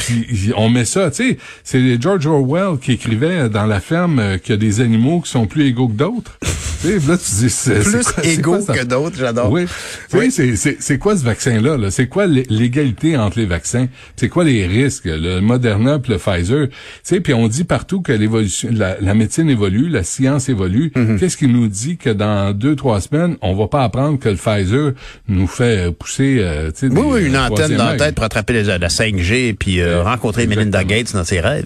Puis 0.00 0.52
on 0.56 0.68
met 0.70 0.84
ça, 0.84 1.10
tu 1.10 1.16
sais, 1.30 1.38
c'est 1.62 2.00
George 2.02 2.26
Orwell 2.26 2.78
qui 2.80 2.92
écrivait 2.92 3.48
dans 3.48 3.66
La 3.66 3.80
ferme 3.80 4.18
euh, 4.18 4.38
qu'il 4.38 4.50
y 4.50 4.54
a 4.54 4.56
des 4.56 4.80
animaux 4.80 5.20
qui 5.20 5.30
sont 5.30 5.46
plus 5.46 5.66
égaux 5.66 5.88
que 5.88 5.92
d'autres. 5.96 6.38
tu 6.82 6.88
sais, 6.88 7.06
là 7.08 7.18
tu 7.18 7.34
dis 7.34 7.50
c'est 7.50 7.80
Plus 7.80 8.02
quoi- 8.04 8.24
égaux 8.24 8.50
quoi 8.52 8.60
ça? 8.62 8.72
que 8.74 8.84
d'autres, 8.84 9.16
j'adore. 9.18 9.50
Oui. 9.52 9.66
Tu 10.10 10.18
sais, 10.18 10.30
c'est- 10.30 10.56
c'est 10.56 10.76
c'est 10.80 10.98
quoi 10.98 11.16
ce 11.16 11.24
vaccin-là? 11.24 11.76
-là, 11.76 11.90
c'est 11.90 12.06
quoi 12.06 12.26
l'é- 12.26 12.46
l'égalité 12.48 13.16
entre 13.16 13.38
les 13.38 13.46
vaccins? 13.46 13.88
C'est 14.16 14.28
quoi 14.28 14.44
les 14.44 14.66
risques? 14.66 15.04
Le 15.04 15.40
Moderna 15.40 15.98
puis 15.98 16.12
le 16.12 16.18
Pfizer. 16.18 16.68
Tu 16.68 16.74
sais, 17.02 17.20
puis 17.20 17.34
on 17.34 17.46
dit 17.48 17.64
partout 17.64 18.00
que 18.00 18.12
l'évolution, 18.12 18.70
la, 18.72 18.96
la 19.00 19.14
médecine 19.14 19.50
évolue, 19.50 19.88
la 19.88 20.02
science 20.02 20.48
évolue. 20.48 20.92
Mhm. 20.96 21.18
Qu'est-ce 21.18 21.36
qui 21.36 21.46
nous 21.48 21.68
dit 21.68 21.96
que 21.98 22.10
dans 22.10 22.52
deux, 22.56 22.74
trois 22.76 23.00
semaines, 23.00 23.36
on 23.42 23.54
va 23.54 23.68
pas 23.68 23.84
apprendre 23.84 24.18
que 24.18 24.28
le 24.30 24.36
Pfizer 24.36 24.92
nous 25.28 25.46
fait 25.46 25.92
pousser, 25.96 26.38
euh, 26.40 26.70
tu 26.70 26.88
sais, 26.88 26.94
Oui, 26.94 27.02
oui, 27.06 27.26
une 27.26 27.36
euh, 27.36 27.46
antenne 27.46 27.76
dans 27.76 27.84
la 27.86 27.96
tête 27.96 28.14
pour 28.14 28.24
attraper 28.24 28.54
les- 28.54 28.78
la 28.78 28.88
5G 28.88 29.54
puis 29.58 29.80
euh, 29.80 29.89
rencontrer 29.96 30.46
Melinda. 30.46 30.84
Gates 30.84 31.12
dans 31.14 31.24
ses 31.24 31.40
rêves. 31.40 31.64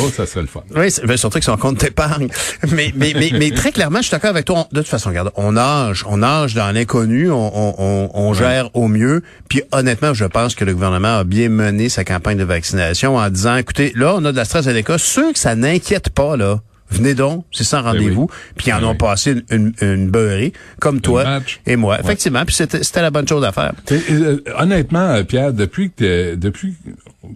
Oh, 0.00 0.10
ça 0.14 0.26
serait 0.26 0.42
le 0.42 0.46
fun. 0.46 0.62
Oui, 0.74 0.90
c'est- 0.90 1.04
ben, 1.06 1.16
surtout 1.16 1.38
que 1.38 1.44
son 1.44 1.56
compte 1.56 1.78
d'épargne. 1.80 2.28
Mais, 2.72 2.92
mais, 2.96 3.12
mais, 3.14 3.30
mais 3.38 3.50
très 3.50 3.72
clairement, 3.72 3.98
je 3.98 4.04
suis 4.04 4.10
d'accord 4.12 4.30
avec 4.30 4.44
toi. 4.46 4.66
On- 4.70 4.74
de 4.74 4.80
toute 4.80 4.88
façon, 4.88 5.10
regarde, 5.10 5.30
on 5.36 5.52
nage, 5.52 6.04
on 6.08 6.18
nage 6.18 6.54
dans 6.54 6.70
l'inconnu, 6.72 7.30
on, 7.30 7.34
on, 7.54 7.74
on, 7.78 8.10
on 8.14 8.34
gère 8.34 8.70
au 8.74 8.88
mieux. 8.88 9.22
Puis 9.48 9.62
honnêtement, 9.72 10.14
je 10.14 10.24
pense 10.24 10.54
que 10.54 10.64
le 10.64 10.72
gouvernement 10.74 11.18
a 11.18 11.24
bien 11.24 11.48
mené 11.48 11.88
sa 11.88 12.04
campagne 12.04 12.38
de 12.38 12.44
vaccination 12.44 13.16
en 13.16 13.28
disant, 13.30 13.56
écoutez, 13.56 13.92
là, 13.94 14.14
on 14.16 14.24
a 14.24 14.32
de 14.32 14.36
l'AstraZeneca. 14.36 14.98
Ceux 14.98 15.32
que 15.32 15.38
ça 15.38 15.54
n'inquiète 15.54 16.10
pas, 16.10 16.36
là, 16.36 16.60
venez 16.90 17.14
donc, 17.14 17.44
c'est 17.52 17.64
sans 17.64 17.82
rendez-vous. 17.82 18.28
Puis 18.56 18.68
ils 18.68 18.72
en 18.72 18.80
Ben 18.80 18.86
ont 18.86 18.90
oui. 18.92 18.96
passé 18.98 19.32
une, 19.50 19.72
une, 19.80 19.88
une 19.94 20.10
beurrée, 20.10 20.52
comme 20.80 21.00
toi 21.00 21.40
et 21.66 21.76
moi. 21.76 21.94
Ouais. 21.96 22.00
Effectivement, 22.04 22.44
puis 22.44 22.54
c'était 22.54 23.02
la 23.02 23.10
bonne 23.10 23.26
chose 23.28 23.44
à 23.44 23.52
faire. 23.52 23.72
Et, 23.90 24.00
euh, 24.12 24.42
honnêtement, 24.58 25.10
euh, 25.10 25.24
Pierre, 25.24 25.52
depuis 25.52 25.90
que 25.90 26.34
depuis 26.34 26.74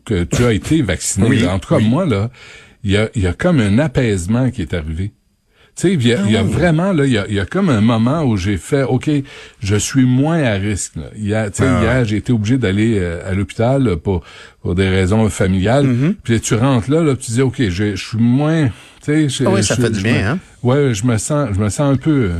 que 0.04 0.24
tu 0.24 0.44
as 0.44 0.52
été 0.52 0.82
vacciné, 0.82 1.28
Oui, 1.28 1.46
en 1.46 1.58
tout 1.58 1.74
cas 1.74 1.80
moi 1.80 2.04
là, 2.06 2.30
il 2.84 2.92
y 2.92 2.96
a, 2.96 3.08
il 3.14 3.22
y 3.22 3.26
a 3.26 3.32
comme 3.32 3.60
un 3.60 3.78
apaisement 3.78 4.50
qui 4.50 4.62
est 4.62 4.74
arrivé. 4.74 5.12
Tu 5.78 5.86
sais, 5.86 5.94
il 5.94 6.04
y 6.08 6.12
a, 6.12 6.18
il 6.26 6.32
y 6.32 6.36
a 6.36 6.42
vraiment, 6.42 6.92
là, 6.92 7.06
il 7.06 7.12
y 7.12 7.18
a, 7.18 7.28
y 7.28 7.38
a 7.38 7.46
comme 7.46 7.68
un 7.68 7.80
moment 7.80 8.24
où 8.24 8.36
j'ai 8.36 8.56
fait, 8.56 8.82
OK, 8.82 9.08
je 9.62 9.76
suis 9.76 10.04
moins 10.04 10.42
à 10.42 10.54
risque. 10.54 10.96
Là. 10.96 11.04
Hier, 11.16 11.52
tu 11.52 11.62
sais, 11.62 11.68
Ah. 11.68 11.80
hier, 11.80 12.04
j'ai 12.04 12.16
été 12.16 12.32
obligé 12.32 12.58
d'aller 12.58 12.98
euh, 12.98 13.20
à 13.24 13.32
l'hôpital 13.32 13.96
pour, 13.96 14.24
pour 14.60 14.74
des 14.74 14.88
raisons 14.88 15.28
familiales. 15.28 15.86
Mm-hmm. 15.86 16.14
Puis 16.24 16.40
tu 16.40 16.56
rentres 16.56 16.90
là, 16.90 17.00
là, 17.04 17.14
tu 17.14 17.30
dis, 17.30 17.42
OK, 17.42 17.62
je, 17.68 17.94
suis 17.94 18.18
moins... 18.18 18.70
Tu 19.04 19.30
sais, 19.30 19.44
Ah 19.46 19.50
oui, 19.50 19.62
ça 19.62 19.76
fait 19.76 19.90
du 19.90 20.02
bien, 20.02 20.32
hein? 20.32 20.38
Ouais, 20.64 20.94
je 20.94 21.06
me 21.06 21.16
sens, 21.16 21.50
je 21.54 21.60
me 21.60 21.68
sens 21.68 21.92
un 21.92 21.96
peu, 21.96 22.32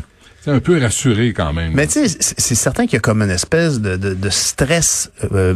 sais, 0.50 0.56
un 0.56 0.60
peu 0.60 0.80
rassuré 0.80 1.32
quand 1.32 1.52
même. 1.52 1.72
Mais 1.74 1.86
tu 1.86 1.92
sais, 1.94 2.08
c'est 2.20 2.38
c'est 2.40 2.54
certain 2.54 2.84
qu'il 2.84 2.94
y 2.94 2.96
a 2.96 3.00
comme 3.00 3.22
une 3.22 3.30
espèce 3.30 3.80
de, 3.80 3.96
de, 3.96 4.14
de 4.14 4.28
stress 4.30 5.10
euh, 5.32 5.54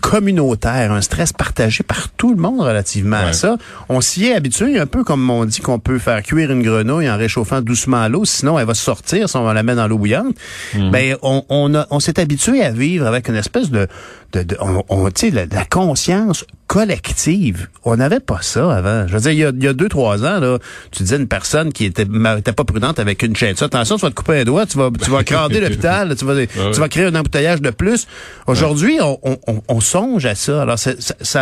communautaire, 0.00 0.92
un 0.92 1.00
stress 1.00 1.32
partagé 1.32 1.82
par 1.82 2.08
tout 2.10 2.30
le 2.34 2.40
monde 2.40 2.60
relativement 2.60 3.16
à 3.16 3.32
ça. 3.32 3.56
On 3.88 4.00
s'y 4.00 4.26
est 4.26 4.34
habitué, 4.34 4.78
un 4.78 4.86
peu 4.86 5.04
comme 5.04 5.28
on 5.30 5.44
dit 5.44 5.60
qu'on 5.60 5.78
peut 5.78 5.98
faire 5.98 6.22
cuire 6.22 6.50
une 6.52 6.62
grenouille 6.62 7.10
en 7.10 7.16
réchauffant 7.16 7.60
doucement 7.60 8.06
l'eau, 8.08 8.24
sinon 8.24 8.58
elle 8.58 8.66
va 8.66 8.74
sortir 8.74 9.28
si 9.28 9.36
on 9.36 9.50
la 9.52 9.62
met 9.62 9.74
dans 9.74 9.88
l'eau 9.88 9.98
bouillante. 9.98 10.34
Mhm. 10.74 10.90
Ben 10.90 11.16
on, 11.22 11.44
on, 11.48 11.74
a- 11.74 11.86
on 11.90 12.00
s'est 12.00 12.20
habitué 12.20 12.62
à 12.62 12.70
vivre 12.70 13.06
avec 13.06 13.28
une 13.28 13.34
espèce 13.36 13.70
de, 13.70 13.88
de, 14.36 14.42
de- 14.42 14.56
on, 14.60 14.82
on- 14.88 15.08
la, 15.32 15.46
la 15.46 15.64
conscience 15.64 16.44
collective. 16.66 17.68
On 17.84 17.96
n'avait 17.96 18.20
pas 18.20 18.38
ça 18.42 18.76
avant. 18.76 19.06
Je 19.06 19.14
veux 19.14 19.20
dire, 19.20 19.30
il 19.32 19.38
y 19.38 19.44
a, 19.44 19.50
il 19.56 19.62
y 19.62 19.68
a 19.68 19.72
deux, 19.72 19.88
trois 19.88 20.24
ans, 20.24 20.40
là, 20.40 20.58
tu 20.90 21.02
disais 21.04 21.16
une 21.16 21.28
personne 21.28 21.72
qui 21.72 21.84
était, 21.84 22.06
était 22.38 22.52
pas 22.52 22.64
prudente 22.64 22.98
avec 22.98 23.22
une 23.22 23.34
chaîne. 23.36 23.56
Ça, 23.56 23.66
attention, 23.66 23.96
tu 23.96 24.02
vas 24.02 24.10
te 24.10 24.14
couper 24.14 24.40
un 24.40 24.44
doigt, 24.44 24.66
tu 24.66 24.76
vas, 24.78 24.90
tu 25.02 25.10
vas 25.10 25.24
crander 25.24 25.60
l'hôpital, 25.60 26.14
tu 26.16 26.24
vas, 26.24 26.34
tu 26.46 26.80
vas 26.80 26.88
créer 26.88 27.04
un 27.06 27.14
embouteillage 27.14 27.60
de 27.62 27.70
plus. 27.70 28.06
Aujourd'hui, 28.46 28.98
on, 29.00 29.18
on, 29.22 29.38
on- 29.46 29.62
on 29.68 29.80
songe 29.80 30.26
à 30.26 30.34
ça. 30.34 30.62
Alors, 30.62 30.78
ça, 30.78 30.92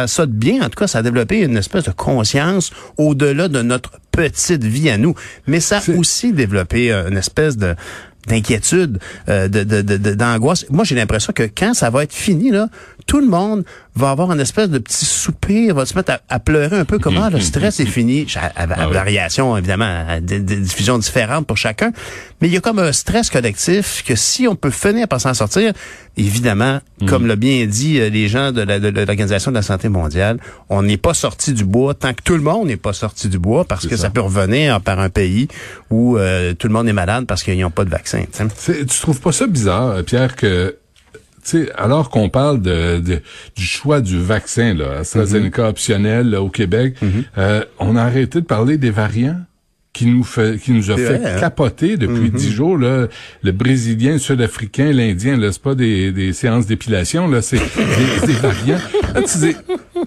ça, 0.06 0.26
de 0.26 0.32
bien. 0.32 0.62
En 0.62 0.64
tout 0.68 0.78
cas, 0.78 0.86
ça 0.86 0.98
a 0.98 1.02
développé 1.02 1.40
une 1.40 1.56
espèce 1.56 1.84
de 1.84 1.90
conscience 1.92 2.70
au-delà 2.98 3.48
de 3.48 3.62
notre 3.62 3.92
petite 4.12 4.64
vie 4.64 4.90
à 4.90 4.98
nous. 4.98 5.14
Mais 5.46 5.60
ça 5.60 5.78
a 5.78 5.90
aussi 5.96 6.32
développé 6.32 6.92
euh, 6.92 7.08
une 7.10 7.16
espèce 7.16 7.56
de 7.56 7.74
d'inquiétude, 8.26 8.98
euh, 9.28 9.48
de, 9.48 9.62
de, 9.64 9.82
de- 9.82 10.14
d'angoisse. 10.14 10.66
Moi, 10.70 10.84
j'ai 10.84 10.94
l'impression 10.94 11.32
que 11.32 11.42
quand 11.42 11.74
ça 11.74 11.90
va 11.90 12.02
être 12.04 12.12
fini, 12.12 12.50
là, 12.50 12.68
tout 13.06 13.20
le 13.20 13.26
monde 13.26 13.64
va 13.96 14.10
avoir 14.10 14.32
une 14.32 14.40
espèce 14.40 14.68
de 14.70 14.78
petit 14.78 15.04
soupir, 15.04 15.74
va 15.74 15.86
se 15.86 15.94
mettre 15.94 16.12
à, 16.12 16.20
à 16.28 16.40
pleurer 16.40 16.78
un 16.78 16.84
peu 16.84 16.98
comme 16.98 17.16
ah, 17.18 17.30
le 17.30 17.40
stress 17.40 17.78
est 17.80 17.86
fini? 17.86 18.26
À, 18.34 18.46
à- 18.46 18.62
à 18.64 18.76
Ah 18.76 18.86
variation, 18.88 19.56
évidemment, 19.56 20.04
à 20.08 20.20
des, 20.20 20.40
des 20.40 20.56
diffusions 20.56 20.98
différentes 20.98 21.46
pour 21.46 21.56
chacun. 21.56 21.92
Mais 22.40 22.48
il 22.48 22.54
y 22.54 22.56
a 22.56 22.60
comme 22.60 22.78
un 22.80 22.92
stress 22.92 23.30
collectif 23.30 24.02
que 24.04 24.16
si 24.16 24.48
on 24.48 24.56
peut 24.56 24.70
finir 24.70 25.06
par 25.06 25.20
s'en 25.20 25.32
sortir, 25.34 25.72
évidemment, 26.16 26.80
comme 27.06 27.26
l'a 27.26 27.36
bien 27.36 27.64
dit 27.66 28.00
euh, 28.00 28.08
les 28.10 28.28
gens 28.28 28.52
de, 28.52 28.62
la- 28.62 28.78
de- 28.80 28.90
de 28.90 29.00
l'Organisation 29.00 29.50
de 29.50 29.56
la 29.56 29.62
santé 29.62 29.88
mondiale, 29.88 30.38
on 30.68 30.82
n'est 30.82 30.96
pas 30.96 31.14
sorti 31.14 31.52
du 31.52 31.64
bois 31.64 31.94
tant 31.94 32.12
que 32.14 32.22
tout 32.22 32.34
le 32.34 32.42
monde 32.42 32.66
n'est 32.68 32.76
pas 32.76 32.92
sorti 32.92 33.28
du 33.28 33.38
bois 33.38 33.64
parce 33.64 33.86
que 33.86 33.96
ça. 33.96 34.02
ça. 34.04 34.10
peut 34.10 34.20
revenir 34.20 34.80
par 34.80 34.98
un 35.00 35.08
pays 35.08 35.48
où 35.90 36.16
euh, 36.18 36.54
tout 36.54 36.66
le 36.66 36.72
monde 36.72 36.88
est 36.88 36.92
malade 36.92 37.26
parce 37.26 37.42
qu'ils 37.42 37.58
n'ont 37.60 37.70
pas 37.70 37.84
de 37.84 37.90
vaccin. 37.90 38.24
tu 38.64 39.00
trouves 39.00 39.20
pas 39.20 39.32
ça 39.32 39.46
bizarre, 39.46 39.88
euh, 39.90 40.02
Pierre, 40.02 40.36
que 40.36 40.76
sais, 41.50 41.72
alors 41.76 42.10
qu'on 42.10 42.28
parle 42.28 42.60
de, 42.62 42.98
de- 43.00 43.20
du 43.56 43.64
choix 43.64 44.00
du 44.00 44.18
vaccin, 44.20 44.74
là, 44.74 44.98
AstraZeneca 45.00 45.62
Mm-hmm. 45.62 45.68
optionnel 45.68 46.30
là, 46.30 46.42
au 46.42 46.48
Québec, 46.48 46.96
euh, 47.38 47.64
on 47.78 47.96
a 47.96 48.02
arrêté 48.02 48.40
de 48.40 48.46
parler 48.46 48.78
des 48.78 48.90
variants 48.90 49.40
qui 49.92 50.06
nous 50.06 50.24
fait 50.24 50.58
qui 50.60 50.72
nous 50.72 50.90
a 50.90 50.96
fait 50.96 51.18
vrai, 51.18 51.34
hein? 51.36 51.38
capoter 51.40 51.96
depuis 51.96 52.28
dix 52.30 52.50
jours 52.50 52.76
là 52.76 53.06
le 53.42 53.52
brésilien 53.52 54.14
le 54.14 54.18
sud-africain 54.18 54.90
l'indien 54.90 55.36
là 55.36 55.52
c'est 55.52 55.62
pas 55.62 55.76
des, 55.76 56.10
des 56.10 56.32
séances 56.32 56.66
d'épilation 56.66 57.28
là 57.28 57.40
c'est 57.42 57.58
des, 57.58 58.26
des 58.26 58.32
variants 58.32 58.80
là, 59.14 59.22
tu 59.22 59.38
dis 59.38 59.54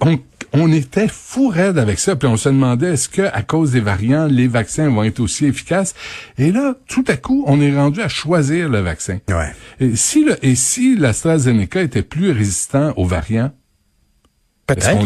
on, 0.02 0.20
on 0.60 0.72
était 0.72 1.08
fou 1.08 1.50
raide 1.50 1.78
avec 1.78 2.00
ça 2.00 2.16
puis 2.16 2.28
on 2.28 2.38
se 2.38 2.50
demandait 2.50 2.94
est-ce 2.94 3.10
que 3.10 3.22
à 3.22 3.42
cause 3.42 3.72
des 3.72 3.80
variants 3.80 4.26
les 4.28 4.48
vaccins 4.48 4.90
vont 4.90 5.04
être 5.04 5.20
aussi 5.20 5.46
efficaces? 5.46 5.94
Et 6.38 6.52
là 6.52 6.76
tout 6.88 7.06
à 7.08 7.18
coup 7.18 7.44
on 7.48 7.60
est 7.62 7.76
rendu 7.76 8.02
à 8.02 8.08
choisir 8.08 8.70
le 8.70 8.80
vaccin 8.80 9.20
Ouais. 9.30 9.52
et 9.80 9.96
si 9.96 10.24
le, 10.26 10.36
et 10.46 10.56
si 10.56 10.96
l'AstraZeneca 10.98 11.82
était 11.82 12.02
plus 12.04 12.32
résistant 12.32 12.94
aux 12.98 13.06
variants? 13.06 13.52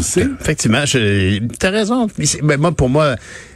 Sait? 0.01 0.27
Effectivement, 0.39 0.85
je- 0.87 1.45
t'as 1.59 1.69
raison. 1.69 2.07
Ben, 2.41 2.59
moi, 2.59 2.71
pour 2.71 2.89
moi, 2.89 3.15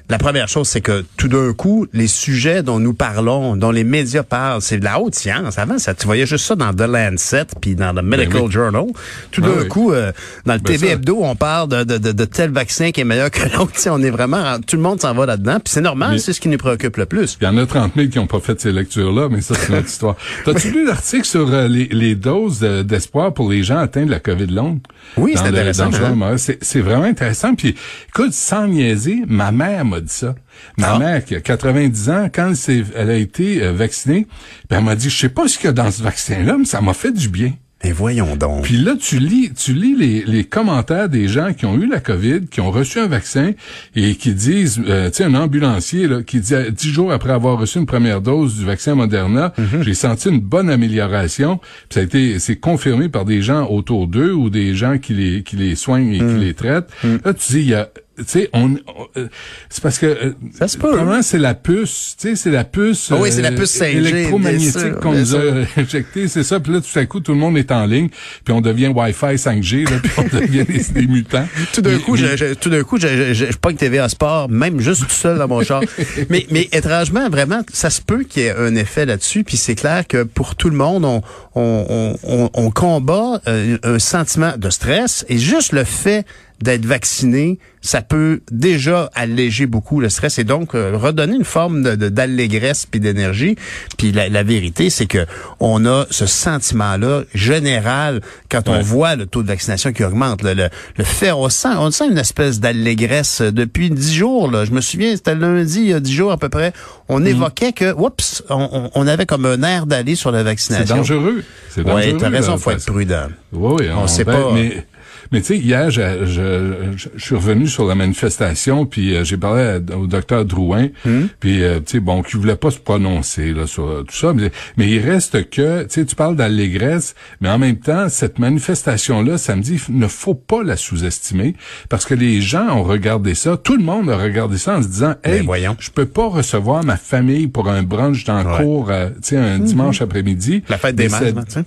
la 0.10 0.18
première 0.18 0.48
chose, 0.48 0.68
c'est 0.68 0.82
que 0.82 1.04
tout 1.18 1.28
d'un 1.28 1.54
coup, 1.54 1.88
les 1.94 2.08
sujets 2.08 2.62
dont 2.64 2.80
nous 2.80 2.94
parlons, 2.94 3.56
dont 3.56 3.72
les 3.72 3.84
médias 3.84 4.24
parlent, 4.24 4.62
c'est 4.62 4.78
de 4.78 4.84
la 4.86 5.00
haute 5.00 5.16
science. 5.16 5.58
Avant, 5.58 5.80
ça, 5.80 5.94
tu 5.94 6.06
voyais 6.06 6.26
juste 6.28 6.46
ça 6.46 6.56
dans 6.56 6.74
The 6.74 6.82
Lancet 6.88 7.46
puis 7.62 7.76
dans 7.76 7.94
The 7.94 8.04
Medical 8.04 8.42
oui. 8.44 8.52
Journal. 8.52 8.86
Tout 9.32 9.42
Ah 9.44 9.48
d'un 9.48 9.62
oui. 9.64 9.68
coup, 9.68 9.92
euh, 9.94 10.12
dans 10.46 10.54
le 10.54 10.60
Ben 10.60 10.74
TV 10.74 10.88
ça. 10.88 10.94
Hebdo, 10.94 11.20
on 11.22 11.36
parle 11.36 11.70
de, 11.70 11.84
de, 11.84 11.98
de, 11.98 12.12
de 12.12 12.26
tel 12.26 12.52
vaccin 12.52 12.92
qui 12.92 13.02
est 13.02 13.06
meilleur 13.06 13.32
que 13.32 13.42
l'autre. 13.56 13.72
On 13.90 14.02
est 14.04 14.10
vraiment, 14.10 14.60
tout 14.60 14.76
le 14.76 14.82
monde 14.82 15.00
s'en 15.02 15.14
va 15.14 15.26
là-dedans. 15.26 15.56
Puis 15.56 15.72
c'est 15.74 15.82
normal, 15.82 16.20
c'est 16.20 16.34
ce 16.34 16.42
qui 16.42 16.50
nous 16.50 16.58
préoccupe 16.58 16.98
le 16.98 17.06
plus. 17.06 17.38
Il 17.42 17.46
y 17.46 17.48
en 17.48 17.58
a 17.58 17.66
30 17.66 17.94
000 17.96 18.08
qui 18.10 18.18
n'ont 18.18 18.28
pas 18.28 18.40
fait 18.40 18.60
ces 18.60 18.72
lectures-là, 18.72 19.30
mais 19.30 19.42
ça, 19.42 19.56
c'est 19.56 19.70
une 19.70 19.80
autre 19.80 19.88
histoire. 19.88 20.16
T'as-tu 20.46 20.72
lu 20.72 20.86
l'article 20.86 21.26
sur 21.26 21.52
euh, 21.54 21.68
les, 21.68 21.86
les 21.88 22.16
doses 22.16 22.60
euh, 22.64 22.84
d'espoir 22.84 23.34
pour 23.34 23.50
les 23.50 23.64
gens 23.64 23.78
atteints 23.80 24.06
de 24.06 24.12
la 24.12 24.20
COVID 24.20 24.48
longue? 24.48 24.80
Oui, 25.18 25.34
c'est 25.36 25.48
intéressant, 25.48 25.90
hein? 25.94 26.36
C'est 26.38 26.82
vraiment 26.82 27.04
intéressant. 27.06 27.56
Puis, 27.56 27.76
écoute, 28.10 28.34
sans 28.34 28.68
niaiser, 28.68 29.22
ma 29.28 29.52
mère 29.52 29.86
m'a 29.96 30.02
dit 30.02 30.14
ça. 30.14 30.36
Ma 30.78 30.94
Ah. 30.94 31.00
mère, 31.00 31.26
qui 31.26 31.36
a 31.36 31.42
90 31.42 32.10
ans, 32.10 32.30
quand 32.34 32.54
elle, 32.68 33.10
a 33.10 33.16
été 33.16 33.64
euh, 33.64 33.72
vaccinée, 33.74 34.28
ben, 34.70 34.78
elle 34.80 34.84
m'a 34.86 34.96
dit, 34.96 35.10
je 35.10 35.18
sais 35.18 35.30
pas 35.30 35.48
ce 35.48 35.58
qu'il 35.58 35.66
y 35.66 35.70
a 35.70 35.74
dans 35.74 35.92
ce 35.92 36.04
vaccin-là, 36.04 36.58
mais 36.60 36.66
ça 36.66 36.82
m'a 36.82 36.94
fait 36.94 37.12
du 37.12 37.30
bien. 37.30 37.54
Mais 37.84 37.92
voyons 37.92 38.36
donc. 38.36 38.64
Puis 38.64 38.78
là, 38.78 38.96
tu 39.00 39.20
lis, 39.20 39.52
tu 39.54 39.74
lis 39.74 39.96
les, 39.96 40.24
les 40.26 40.44
commentaires 40.44 41.08
des 41.08 41.28
gens 41.28 41.54
qui 41.54 41.66
ont 41.68 41.76
eu 41.80 41.88
la 41.88 42.00
COVID, 42.00 42.48
qui 42.50 42.60
ont 42.62 42.72
reçu 42.72 43.00
un 43.00 43.06
vaccin 43.08 43.52
et 43.96 44.16
qui 44.16 44.34
disent, 44.34 44.82
euh, 44.88 45.10
tu 45.12 45.18
sais, 45.18 45.24
un 45.26 45.36
ambulancier 45.36 46.08
là, 46.08 46.24
qui 46.24 46.40
dit 46.40 46.56
euh, 46.56 46.72
dix 46.72 46.90
jours 46.90 47.12
après 47.12 47.34
avoir 47.34 47.60
reçu 47.60 47.78
une 47.78 47.86
première 47.86 48.22
dose 48.22 48.56
du 48.58 48.66
vaccin 48.66 48.96
Moderna, 48.96 49.54
j'ai 49.82 49.94
senti 49.94 50.30
une 50.30 50.40
bonne 50.40 50.70
amélioration. 50.70 51.58
Puis 51.58 51.68
ça 51.92 52.00
a 52.00 52.04
été, 52.04 52.40
c'est 52.40 52.56
confirmé 52.56 53.08
par 53.10 53.26
des 53.26 53.42
gens 53.44 53.68
autour 53.70 54.08
d'eux 54.08 54.32
ou 54.32 54.50
des 54.50 54.74
gens 54.74 54.98
qui 54.98 55.14
les 55.14 55.44
qui 55.44 55.56
les 55.58 55.76
soignent 55.76 56.14
et 56.14 56.20
qui 56.20 56.40
les 56.40 56.54
traitent. 56.56 56.90
Là, 57.04 57.34
tu 57.36 57.52
dis, 57.52 57.60
il 57.60 57.70
y 57.70 57.74
a 57.76 57.90
tu 58.18 58.24
sais, 58.28 58.50
on, 58.54 58.76
on- 58.88 59.08
euh, 59.18 59.28
c'est 59.70 59.84
parce 59.84 60.00
que 60.00 60.06
euh, 60.06 60.32
Ça 60.58 60.68
se 60.68 60.78
peut. 60.78 60.88
probablement 60.90 61.22
c'est 61.22 61.38
la 61.38 61.54
puce, 61.54 62.16
tu 62.20 62.30
sais, 62.30 62.36
c'est 62.36 62.52
la 62.52 62.64
puce 62.64 63.10
Ah 63.12 63.18
oui, 63.20 63.30
c'est 63.32 63.42
la 63.42 63.52
puce 63.52 63.80
5G, 63.80 64.00
bien 64.00 64.10
électromagnétique 64.10 64.96
qu'on 65.02 65.14
nous 65.14 65.36
a 65.36 65.40
sûr. 65.42 65.66
injecté, 65.78 66.28
c'est 66.28 66.44
ça. 66.44 66.60
Puis 66.60 66.74
là, 66.74 66.80
tout 66.82 67.00
à 67.00 67.06
coup, 67.06 67.20
tout 67.20 67.34
le 67.34 67.38
monde 67.38 67.58
est 67.58 67.72
en 67.72 67.86
ligne, 67.86 68.10
puis 68.44 68.54
on 68.54 68.62
devient 68.62 68.88
Wi-Fi 68.88 69.36
5G, 69.36 69.90
là, 69.90 69.98
puis 70.02 70.12
on 70.18 70.24
devient 70.40 70.64
des, 70.66 70.84
des 71.02 71.08
mutants. 71.08 71.48
Tout 71.74 71.82
d'un 71.82 71.98
coup, 72.00 72.14
mais- 72.14 72.20
je, 72.20 72.38
je- 72.38 72.54
tout 72.54 72.70
d'un 72.70 72.84
coup, 72.84 72.98
je, 73.00 73.08
je, 73.08 73.34
je, 73.34 73.46
je 73.52 73.58
pogne 73.58 73.76
TVA 73.76 74.08
Sport, 74.10 74.50
même 74.50 74.80
juste 74.80 75.02
tout 75.02 75.10
seul 75.10 75.38
dans 75.38 75.48
mon 75.48 75.62
char. 75.64 75.82
mais, 76.30 76.46
mais 76.52 76.70
étrangement, 76.72 77.30
vraiment, 77.30 77.62
ça 77.74 77.90
se 77.90 78.02
peut 78.02 78.24
qu'il 78.24 78.44
y 78.44 78.46
ait 78.48 78.56
un 78.56 78.76
effet 78.76 79.06
là-dessus. 79.06 79.44
Puis 79.44 79.58
c'est 79.58 79.76
clair 79.76 80.08
que 80.08 80.24
pour 80.24 80.56
tout 80.56 80.70
le 80.70 80.78
monde, 80.78 81.04
on, 81.06 81.22
on, 81.56 81.86
on, 81.90 82.18
on, 82.24 82.50
on 82.54 82.72
combat 82.72 83.42
euh, 83.48 83.78
un 83.84 84.00
sentiment 84.00 84.54
de 84.58 84.70
stress 84.70 85.26
et 85.30 85.38
juste 85.38 85.74
le 85.74 85.84
fait 85.84 86.26
d'être 86.62 86.86
vacciné, 86.86 87.60
ça 87.82 88.02
peut 88.02 88.42
déjà 88.52 89.12
alléger 89.14 89.66
beaucoup 89.68 90.00
le 90.00 90.10
stress 90.10 90.40
et 90.40 90.44
donc 90.44 90.74
euh, 90.74 90.98
redonner 90.98 91.36
une 91.36 91.44
forme 91.44 91.84
de, 91.84 91.96
de- 91.96 92.10
d'allégresse 92.10 92.88
puis 92.90 93.00
d'énergie. 93.00 93.56
Puis 93.98 94.12
la, 94.12 94.30
la 94.30 94.42
vérité, 94.44 94.90
c'est 94.90 95.06
que 95.06 95.26
on 95.60 95.86
a 95.86 96.06
ce 96.10 96.26
sentiment-là 96.26 97.24
général 97.34 98.22
quand 98.50 98.70
on 98.70 98.82
voit 98.82 99.16
le 99.16 99.26
taux 99.26 99.44
de 99.44 99.48
vaccination 99.48 99.92
qui 99.94 100.04
augmente. 100.04 100.42
Le, 100.44 100.54
le, 100.54 100.70
le 100.98 101.04
fait, 101.04 101.32
on 101.32 101.50
sent, 101.50 101.70
on 101.78 101.92
sent 101.92 102.08
une 102.10 102.18
espèce 102.18 102.60
d'allégresse 102.60 103.42
euh, 103.42 103.52
depuis 103.52 103.90
dix 103.92 104.14
jours. 104.16 104.50
Là. 104.50 104.66
Je 104.66 104.72
me 104.72 104.82
souviens, 104.82 105.16
c'était 105.16 105.36
lundi, 105.36 105.82
il 105.82 105.88
y 105.90 105.94
a 105.94 106.00
dix 106.00 106.14
jours 106.14 106.32
à 106.32 106.38
peu 106.38 106.50
près. 106.50 106.74
On 107.10 107.20
Mm. 107.20 107.28
évoquait 107.28 107.72
que, 107.74 107.94
oups, 107.94 108.44
on, 108.50 109.08
avait 109.08 109.26
comme 109.28 109.46
un 109.46 109.62
air 109.62 109.86
d'aller 109.86 110.16
sur 110.16 110.32
la 110.32 110.40
C'est 110.40 110.44
vaccination. 110.46 110.96
dangereux. 110.98 111.44
C'est 111.70 111.84
dangereux. 111.84 112.12
Oui, 112.14 112.18
t'as 112.20 112.30
raison, 112.30 112.54
là, 112.54 112.58
faut 112.58 112.72
être 112.72 112.86
prudent. 112.86 113.28
Oui, 113.56 113.76
oui, 113.80 113.86
On 113.96 114.08
sait 114.08 114.24
ben, 114.24 114.34
pas. 114.34 114.52
Mais, 114.54 114.86
mais 115.32 115.42
tu 115.42 115.48
sais, 115.48 115.58
hier, 115.58 115.90
je, 115.90 116.02
je, 116.26 116.74
je, 116.96 117.10
je 117.16 117.26
suis 117.26 117.36
revenu 117.36 117.68
sur 117.68 117.86
la 117.88 117.96
manifestation, 117.96 118.86
puis 118.86 119.16
euh, 119.16 119.24
j'ai 119.24 119.38
parlé 119.38 119.64
à- 119.92 119.98
au 119.98 120.06
docteur 120.06 120.46
Drouin, 120.46 120.90
Hmm? 121.04 121.26
puis 121.40 121.64
euh, 121.64 121.78
tu 121.80 121.94
sais, 121.94 122.00
bon, 122.00 122.22
qui 122.22 122.38
voulait 122.38 122.56
pas 122.56 122.70
se 122.70 122.78
prononcer 122.78 123.52
là 123.52 123.66
sur 123.66 123.88
euh, 123.88 124.04
tout 124.04 124.16
ça, 124.16 124.34
mais, 124.34 124.52
mais 124.78 124.88
il 124.88 125.00
reste 125.00 125.50
que, 125.50 125.82
tu 125.84 125.88
sais, 125.90 126.06
tu 126.06 126.16
parles 126.16 126.36
d'allégresse, 126.36 127.16
mais 127.42 127.50
en 127.50 127.58
même 127.58 127.78
temps, 127.78 128.08
cette 128.08 128.38
manifestation-là, 128.38 129.40
samedi, 129.40 129.82
il 129.90 129.98
ne 129.98 130.08
faut 130.08 130.36
pas 130.36 130.62
la 130.64 130.78
sous-estimer, 130.78 131.56
parce 131.90 132.06
que 132.06 132.14
les 132.14 132.40
gens 132.40 132.68
ont 132.78 132.84
regardé 132.84 133.34
ça, 133.34 133.58
tout 133.58 133.78
le 133.78 133.84
monde 133.84 134.12
a 134.12 134.18
regardé 134.18 134.60
ça 134.60 134.78
en 134.78 134.84
se 134.84 134.88
disant, 134.88 135.16
Ben, 135.24 135.34
hey, 135.34 135.42
voyons. 135.42 135.76
je 135.80 135.90
peux 135.90 136.06
pas 136.06 136.28
recevoir 136.28 136.84
ma 136.84 136.98
famille 136.98 137.48
pour 137.48 137.68
un 137.68 137.82
brunch 137.82 138.26
le 138.28 138.34
Ouais. 138.36 138.64
cours, 138.64 138.92
euh, 138.92 139.10
tu 139.16 139.30
sais, 139.30 139.38
un 139.38 139.58
dimanche 139.58 140.02
après-midi. 140.04 140.64
La 140.70 140.78
fête 140.78 140.96
des 140.96 141.10
mères, 141.10 141.34
c'est- 141.48 141.66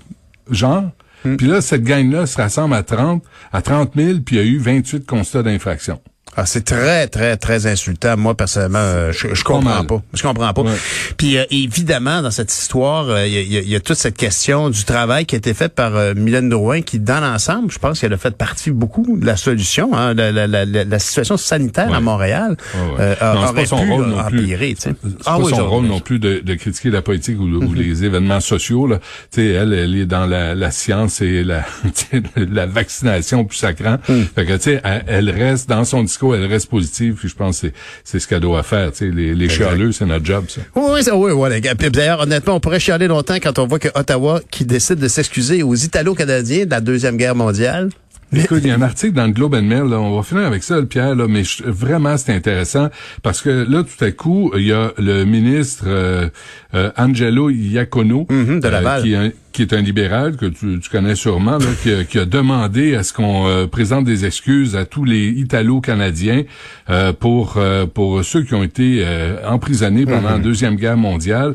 genre. 1.25 1.37
Puis 1.37 1.47
là, 1.47 1.61
cette 1.61 1.85
gang-là 1.85 2.27
se 2.27 2.37
rassemble 2.37 2.75
à 2.75 2.83
30, 2.83 3.25
à 3.53 3.63
30 3.63 3.93
000, 3.97 4.19
puis 4.25 4.37
il 4.37 4.39
y 4.39 4.43
a 4.43 4.47
eu 4.47 4.59
28 4.59 5.07
constats 5.07 5.43
d'infraction. 5.43 6.01
Ah, 6.41 6.47
c'est 6.47 6.65
très, 6.65 7.09
très, 7.09 7.37
très 7.37 7.67
insultant. 7.67 8.17
Moi, 8.17 8.37
personnellement, 8.37 8.79
euh, 8.79 9.11
je, 9.13 9.35
je 9.35 9.43
comprends 9.43 9.85
pas. 9.85 10.03
Je 10.15 10.23
comprends 10.23 10.53
pas. 10.53 10.63
Ouais. 10.63 10.77
Puis 11.17 11.37
euh, 11.37 11.45
évidemment, 11.51 12.23
dans 12.23 12.31
cette 12.31 12.53
histoire, 12.53 13.09
euh, 13.09 13.27
il 13.27 13.33
y, 13.33 13.57
a- 13.57 13.61
il 13.61 13.69
y 13.69 13.75
a 13.75 13.81
toute 13.81 13.97
cette 13.97 14.17
question 14.17 14.71
du 14.71 14.85
travail 14.85 15.27
qui 15.27 15.35
a 15.35 15.39
été 15.39 15.53
fait 15.53 15.69
par 15.69 15.93
Mylène 16.15 16.49
Drouin, 16.49 16.83
qui, 16.83 17.01
dans 17.01 17.21
l'ensemble, 17.21 17.73
je 17.73 17.79
pense 17.81 17.99
qu'elle 18.01 18.13
a 18.13 18.19
fait 18.19 18.37
partie 18.37 18.71
beaucoup 18.71 19.17
de 19.19 19.27
la 19.27 19.37
solution. 19.37 19.91
Hein, 19.97 20.15
la, 20.15 20.31
la- 20.31 20.47
la- 20.47 20.65
la- 20.65 20.99
situation 21.01 21.37
sanitaire 21.37 21.91
Ouais. 21.91 21.97
à 21.97 22.01
Montréal 22.01 22.57
Ouais, 22.75 22.99
ouais. 23.05 23.17
a- 23.21 23.35
Non, 23.35 23.41
c'est 23.41 23.47
pas 23.47 23.51
aurait 23.53 23.67
son 23.67 23.83
pu 23.85 23.91
rôle 23.91 24.07
non 24.07 24.25
plus. 24.29 24.39
empirer. 24.41 24.75
C'est 24.79 24.91
Ah 25.27 25.37
pas 25.37 25.39
oui, 25.39 25.51
son 25.57 25.69
rôle 25.69 25.87
non 25.87 25.99
plus 26.01 26.21
de, 26.21 26.39
de 26.45 26.55
critiquer 26.55 26.91
la 26.91 27.03
politique 27.03 27.41
ou, 27.41 27.45
ou 27.45 27.65
Mm-hmm. 27.65 27.75
les 27.75 28.05
événements 28.05 28.41
sociaux. 28.41 28.87
Là. 28.87 28.99
Tu 29.33 29.41
sais, 29.41 29.47
elle, 29.49 29.73
elle 29.73 29.97
est 29.97 30.07
dans 30.07 30.27
la, 30.27 30.71
science 30.71 31.21
et 31.21 31.43
la, 31.43 31.65
la 32.37 32.67
vaccination 32.67 33.45
plus 33.45 33.57
sacrant. 33.59 33.97
Mm. 34.09 34.23
Fait 34.35 34.47
que 34.47 34.53
tu 34.55 34.61
sais, 34.63 34.81
elle, 34.85 35.03
elle 35.09 35.31
reste 35.31 35.69
dans 35.69 35.85
son 35.85 36.03
discours, 36.05 36.28
elle 36.35 36.47
reste 36.47 36.69
positive. 36.69 37.15
Puis 37.15 37.29
je 37.29 37.35
pense 37.35 37.61
que 37.61 37.69
c'est, 38.05 38.19
ce 38.19 38.27
qu'elle 38.27 38.41
doit 38.41 38.63
faire. 38.63 38.93
Tu 38.93 38.99
sais, 38.99 39.11
les, 39.11 39.35
les 39.35 39.49
chialeux, 39.49 39.93
c'est 39.93 40.07
notre 40.07 40.25
job. 40.25 40.45
Ça. 40.49 40.61
Oui, 40.75 41.03
ça, 41.03 41.17
oui, 41.17 41.61
gars. 41.61 41.75
Puis 41.75 41.91
D'ailleurs, 41.91 42.21
honnêtement, 42.21 42.55
on 42.55 42.61
pourrait 42.61 42.81
chialer 42.81 43.09
longtemps 43.09 43.37
quand 43.37 43.59
on 43.59 43.67
voit 43.67 43.79
que 43.79 43.89
Ottawa 43.95 44.41
qui 44.51 44.65
décide 44.65 44.99
de 44.99 45.09
s'excuser 45.09 45.63
aux 45.63 45.75
Italo-Canadiens 45.75 46.65
de 46.65 46.71
la 46.71 46.81
Deuxième 46.81 47.17
Guerre 47.17 47.35
mondiale. 47.35 47.91
Écoute, 48.37 48.61
il 48.63 48.69
y 48.69 48.71
a 48.71 48.75
un 48.75 48.83
article 48.93 49.15
dans 49.15 49.27
le 49.27 49.33
Globe 49.33 49.55
and 49.55 49.63
Mail, 49.63 49.85
là, 49.85 49.99
on 50.01 50.15
va 50.17 50.23
finir 50.23 50.45
avec 50.45 50.63
ça, 50.63 50.77
le 50.79 50.87
Pierre, 50.87 51.15
là, 51.15 51.27
mais 51.29 51.45
je- 51.45 51.63
vraiment 51.65 52.17
c'est 52.19 52.35
intéressant 52.35 52.89
parce 53.23 53.41
que 53.41 53.49
là, 53.69 53.83
tout 53.85 54.05
à 54.05 54.11
coup, 54.11 54.53
il 54.57 54.65
y 54.67 54.73
a 54.73 54.93
le 54.99 55.25
ministre 55.25 55.85
euh, 55.87 56.29
euh, 56.75 56.91
Angelo 56.99 57.49
Iacono, 57.51 58.27
Mhm, 58.29 58.61
de 58.61 58.67
euh, 58.67 59.03
qui, 59.03 59.13
est 59.13 59.17
un, 59.17 59.31
qui 59.53 59.63
est 59.63 59.73
un 59.73 59.81
libéral 59.81 60.37
que 60.37 60.47
tu, 60.47 60.79
tu 60.79 60.91
connais 60.91 61.15
sûrement, 61.15 61.59
là, 61.59 61.67
qui, 61.83 61.91
a, 61.93 62.05
qui 62.05 62.19
a 62.19 62.27
demandé 62.27 62.95
à 62.95 63.03
ce 63.03 63.13
qu'on 63.15 63.47
euh, 63.49 63.67
présente 63.67 64.05
des 64.05 64.27
excuses 64.27 64.77
à 64.77 64.85
tous 64.85 65.05
les 65.05 65.29
Italo-Canadiens 65.29 66.43
euh, 66.91 67.13
pour 67.13 67.55
euh, 67.57 67.87
pour 67.87 68.23
ceux 68.25 68.43
qui 68.43 68.55
ont 68.55 68.63
été 68.63 69.03
euh, 69.05 69.37
emprisonnés 69.49 70.05
pendant 70.05 70.31
la 70.31 70.39
deuxième 70.39 70.77
guerre 70.77 70.97
mondiale. 70.99 71.53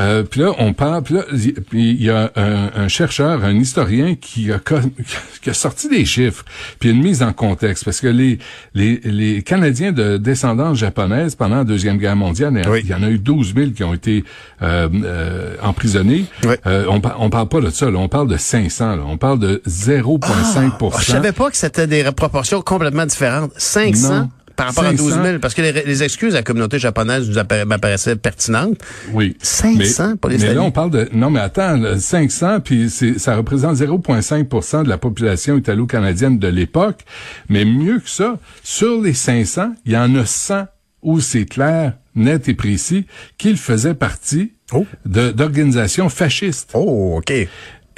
Euh, 0.00 0.22
puis 0.22 0.40
là, 0.40 0.52
on 0.58 0.72
parle, 0.72 1.02
puis 1.02 1.14
là, 1.14 1.24
il 1.72 2.02
y 2.02 2.10
a 2.10 2.32
un, 2.34 2.70
un 2.74 2.88
chercheur, 2.88 3.44
un 3.44 3.54
historien 3.54 4.14
qui 4.14 4.50
a, 4.50 4.58
co- 4.58 4.76
qui 5.42 5.50
a 5.50 5.54
sorti 5.54 5.88
des 5.88 6.04
chiffres, 6.04 6.44
puis 6.78 6.90
une 6.90 7.02
mise 7.02 7.22
en 7.22 7.32
contexte, 7.32 7.84
parce 7.84 8.00
que 8.00 8.06
les 8.08 8.38
les, 8.74 9.00
les 9.04 9.42
Canadiens 9.42 9.92
de 9.92 10.16
descendance 10.16 10.78
japonaise 10.78 11.34
pendant 11.34 11.56
la 11.56 11.64
deuxième 11.64 11.98
guerre 11.98 12.16
mondiale, 12.16 12.54
il 12.54 12.60
y 12.60 12.66
en 12.66 12.70
a- 12.70 12.72
Oui. 12.72 12.80
il 12.84 12.90
y 12.90 12.94
en 12.94 13.02
a 13.02 13.10
eu 13.10 13.18
12 13.18 13.54
000 13.54 13.70
qui 13.72 13.84
ont 13.84 13.94
été 13.94 14.24
euh, 14.62 14.88
euh, 15.04 15.56
emprisonnés. 15.62 16.24
Oui. 16.44 16.54
Euh, 16.66 16.84
on, 16.88 17.00
on 17.18 17.30
parle 17.30 17.48
pas 17.48 17.60
de 17.60 17.70
ça, 17.70 17.90
là, 17.90 17.98
on 17.98 18.08
parle 18.08 18.28
de 18.28 18.36
500, 18.36 18.96
là, 18.96 19.02
on 19.06 19.18
parle 19.18 19.38
de 19.38 19.62
0,5 19.68 20.70
Ah, 20.80 20.98
je 21.00 21.04
savais 21.04 21.32
pas 21.32 21.50
que 21.50 21.56
c'était 21.56 21.86
des 21.86 22.04
proportions 22.12 22.62
complètement 22.62 23.06
différentes. 23.06 23.52
500 23.56 24.14
Non. 24.14 24.30
Par 24.60 24.74
rapport 24.74 24.84
à 24.84 24.92
12 24.92 25.12
000. 25.12 25.24
500. 25.24 25.38
Parce 25.40 25.54
que 25.54 25.62
les, 25.62 25.72
les 25.72 26.02
excuses 26.02 26.34
à 26.34 26.38
la 26.38 26.42
communauté 26.42 26.78
japonaise 26.78 27.28
nous 27.28 27.34
m'apparaissaient 27.66 28.16
pertinentes. 28.16 28.78
Oui. 29.12 29.36
500 29.42 30.08
mais, 30.08 30.16
pour 30.16 30.30
les 30.30 30.38
Mais 30.38 30.54
là, 30.54 30.62
on 30.62 30.70
parle 30.70 30.90
de... 30.90 31.08
Non, 31.12 31.30
mais 31.30 31.40
attends, 31.40 31.76
là, 31.76 31.98
500, 31.98 32.60
puis 32.60 32.90
ça 32.90 33.36
représente 33.36 33.76
0,5% 33.76 34.84
de 34.84 34.88
la 34.88 34.98
population 34.98 35.56
italo-canadienne 35.56 36.38
de 36.38 36.48
l'époque. 36.48 37.00
Mais 37.48 37.64
mieux 37.64 37.98
que 38.00 38.10
ça, 38.10 38.38
sur 38.62 39.00
les 39.00 39.14
500, 39.14 39.72
il 39.86 39.92
y 39.92 39.96
en 39.96 40.14
a 40.14 40.26
100 40.26 40.66
où 41.02 41.20
c'est 41.20 41.46
clair, 41.46 41.94
net 42.14 42.48
et 42.48 42.54
précis, 42.54 43.06
qu'ils 43.38 43.56
faisaient 43.56 43.94
partie 43.94 44.52
Oh. 44.72 44.86
d'organisations 45.04 46.08
fascistes. 46.08 46.70
Oh, 46.74 47.16
OK. 47.18 47.32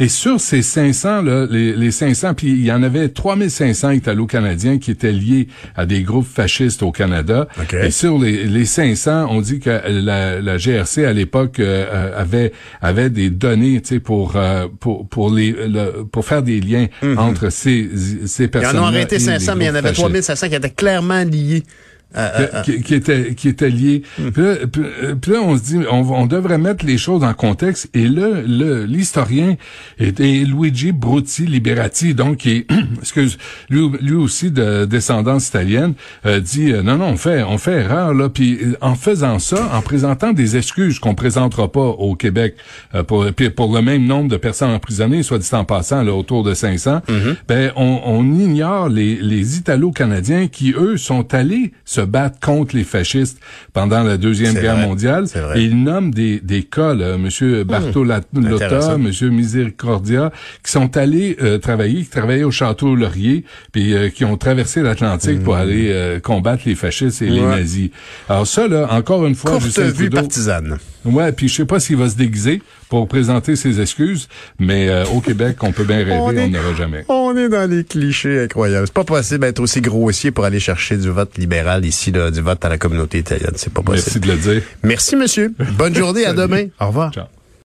Et 0.03 0.09
sur 0.09 0.41
ces 0.41 0.63
500, 0.63 1.23
là, 1.23 1.47
les, 1.49 1.75
les 1.77 1.91
500, 1.93 2.35
puis 2.35 2.49
il 2.51 2.65
y 2.65 2.73
en 2.73 2.83
avait 2.83 3.09
3500 3.09 3.91
Italo-Canadiens 3.91 4.79
qui 4.79 4.91
étaient 4.91 5.13
liés 5.13 5.47
à 5.77 5.87
des 5.87 6.03
groupes 6.03 6.27
fascistes 6.27 6.83
au 6.83 6.91
Canada. 6.91 7.47
OK. 7.61 7.75
Et 7.75 7.91
sur 7.93 8.19
les, 8.19 8.45
les 8.45 8.65
500, 8.65 9.29
on 9.31 9.41
dit 9.41 9.61
que 9.61 9.71
la, 9.89 10.41
la 10.41 10.57
GRC 10.59 11.05
à 11.05 11.13
l'époque 11.13 11.61
euh, 11.61 11.87
euh, 11.93 12.21
avait 12.21 12.53
avait 12.81 13.11
des 13.11 13.31
données, 13.31 13.81
tu 13.81 13.89
sais, 13.95 14.01
pour 14.01 14.35
euh, 14.37 14.67
pour 14.81 15.09
pour 15.09 15.31
les 15.33 15.53
le- 15.53 16.05
pour 16.11 16.25
faire 16.25 16.43
des 16.43 16.61
liens 16.61 16.89
entre 17.17 17.51
ces 17.51 17.89
ces 18.27 18.45
Ils 18.45 18.51
personnes. 18.51 18.79
en 18.79 18.83
ont 18.83 18.87
arrêté 18.87 19.19
500, 19.21 19.55
mais 19.57 19.67
il 19.67 19.69
y 19.69 19.71
en 19.71 19.75
avait 19.77 19.93
3500 19.93 20.49
qui 20.49 20.55
étaient 20.57 20.71
clairement 20.71 21.23
liés. 21.23 21.63
À- 22.15 22.25
à- 22.27 22.59
à- 22.59 22.63
qui, 22.63 22.83
qui 22.83 22.95
était 22.95 23.35
qui 23.35 23.49
était 23.49 23.71
lié. 23.71 24.03
Puis, 24.17 24.43
là, 24.43 24.55
puis, 24.71 24.83
euh, 25.03 25.15
puis 25.15 25.33
là, 25.33 25.39
on 25.43 25.57
se 25.57 25.63
dit, 25.63 25.79
on, 25.91 26.01
on 26.13 26.27
devrait 26.27 26.59
mettre 26.59 26.85
les 26.85 26.99
choses 26.99 27.25
en 27.25 27.35
contexte. 27.35 27.89
Et 27.95 28.09
là, 28.09 28.29
le 28.47 28.85
l'historien 28.85 29.57
était 29.99 30.45
Luigi 30.45 30.93
Brutti 30.93 31.47
Liberati, 31.47 32.15
donc 32.15 32.39
qui 32.39 32.51
est, 32.51 32.67
excuse, 33.01 33.39
lui, 33.71 33.89
lui 34.01 34.15
aussi 34.15 34.51
de 34.51 34.85
descendance 34.85 35.49
italienne, 35.49 35.95
euh, 36.27 36.41
dit 36.41 36.73
euh, 36.73 36.83
non 36.83 36.97
non, 36.97 37.07
on 37.11 37.17
fait 37.17 37.43
on 37.43 37.59
fait 37.59 37.81
erreur 37.81 38.15
là. 38.15 38.29
Puis 38.29 38.59
euh, 38.63 38.77
en 38.81 38.95
faisant 38.95 39.39
ça, 39.39 39.71
en 39.75 39.83
présentant 39.83 40.33
des 40.33 40.57
excuses 40.57 40.99
qu'on 40.99 41.15
présentera 41.15 41.71
pas 41.71 41.81
au 41.81 42.15
Québec 42.15 42.57
euh, 42.95 43.03
pour 43.03 43.27
puis 43.33 43.51
pour 43.51 43.75
le 43.75 43.83
même 43.83 44.05
nombre 44.07 44.29
de 44.29 44.37
personnes 44.37 44.71
emprisonnées, 44.71 45.23
soit 45.23 45.39
dit 45.39 45.49
en 45.53 45.65
passant 45.65 46.03
là 46.03 46.13
autour 46.15 46.43
de 46.45 46.55
500, 46.55 47.01
ben 47.49 47.73
on, 47.77 48.01
on 48.05 48.25
ignore 48.39 48.89
les 48.89 49.17
les 49.17 49.57
Italo-Canadiens 49.59 50.49
qui 50.49 50.73
eux 50.77 50.97
sont 50.97 51.33
allés 51.35 51.73
se 51.85 52.01
battre 52.07 52.39
contre 52.41 52.77
les 52.77 52.85
fascistes 52.85 53.39
pendant 53.73 54.03
la 54.03 54.17
deuxième 54.17 54.55
guerre 54.55 54.77
vrai, 54.77 54.87
mondiale. 54.87 55.27
Et 55.55 55.63
ils 55.63 55.83
nomment 55.83 56.13
des 56.13 56.41
des 56.41 56.63
cas 56.63 56.95
là, 56.95 57.17
Monsieur 57.19 57.65
Bartolotta, 57.65 58.27
Intéressant. 58.37 58.99
Monsieur 58.99 59.31
Misericordia, 59.31 60.33
qui 60.65 60.73
sont 60.73 60.97
allés 60.97 61.37
euh, 61.43 61.59
travailler, 61.59 62.03
qui 62.05 62.11
travaillaient 62.11 62.45
au 62.45 62.51
château 62.51 62.95
Laurier, 62.95 63.45
puis 63.73 63.95
euh, 63.95 64.09
qui 64.09 64.25
ont 64.25 64.37
traversé 64.37 64.83
l'Atlantique 64.83 65.43
pour 65.43 65.57
aller 65.57 65.89
euh, 65.91 66.21
combattre 66.21 66.63
les 66.67 66.75
fascistes 66.75 67.23
et 67.23 67.27
les 67.29 67.41
Hmm. 67.43 67.51
Nazis. 67.51 67.91
Alors 68.29 68.47
ça 68.47 68.69
là, 68.69 68.87
encore 68.93 69.27
une 69.27 69.35
fois, 69.35 69.53
Courte 69.53 69.79
vue 69.79 69.93
Trudeau- 70.09 70.17
partisane. 70.17 70.79
Ouais, 71.05 71.33
puis 71.33 71.49
je 71.49 71.55
sais 71.57 71.65
pas 71.65 71.81
s'il 71.81 71.97
va 71.97 72.09
se 72.09 72.17
déguiser 72.17 72.63
pour 72.93 73.09
présenter 73.09 73.57
ses 73.57 73.81
excuses, 73.81 74.29
mais 74.59 74.91
euh, 74.91 75.07
au 75.07 75.23
Québec, 75.23 75.57
on 75.63 75.73
peut 75.73 75.85
bien 75.85 75.97
rêver, 76.05 76.13
On 76.13 76.31
n'aura 76.31 76.75
jamais. 76.77 77.07
On 77.09 77.35
est 77.35 77.49
dans 77.49 77.67
les 77.71 77.85
clichés 77.85 78.43
incroyables. 78.43 78.87
C'est 78.87 78.93
pas 78.93 79.03
possible 79.03 79.41
d'être 79.41 79.61
aussi 79.61 79.81
grossier 79.81 80.31
pour 80.31 80.45
aller 80.45 80.61
chercher 80.61 80.99
du 80.99 81.09
vote 81.09 81.39
libéral 81.39 81.87
ici, 81.87 82.13
là, 82.13 82.31
du 82.31 82.43
vote 82.43 82.63
à 82.63 82.69
la 82.69 82.77
communauté 82.77 83.21
italienne. 83.21 83.55
C'est 83.57 83.73
pas 83.73 83.81
possible. 83.81 84.05
Merci 84.05 84.21
de 84.21 84.27
le 84.27 84.37
dire. 84.57 84.63
Merci, 84.83 85.17
monsieur. 85.17 85.55
Bonne 85.79 85.95
journée. 85.95 86.27
à 86.27 86.33
demain. 86.35 86.67
Au 86.79 86.89
revoir. 86.89 87.15
Ciao. 87.15 87.42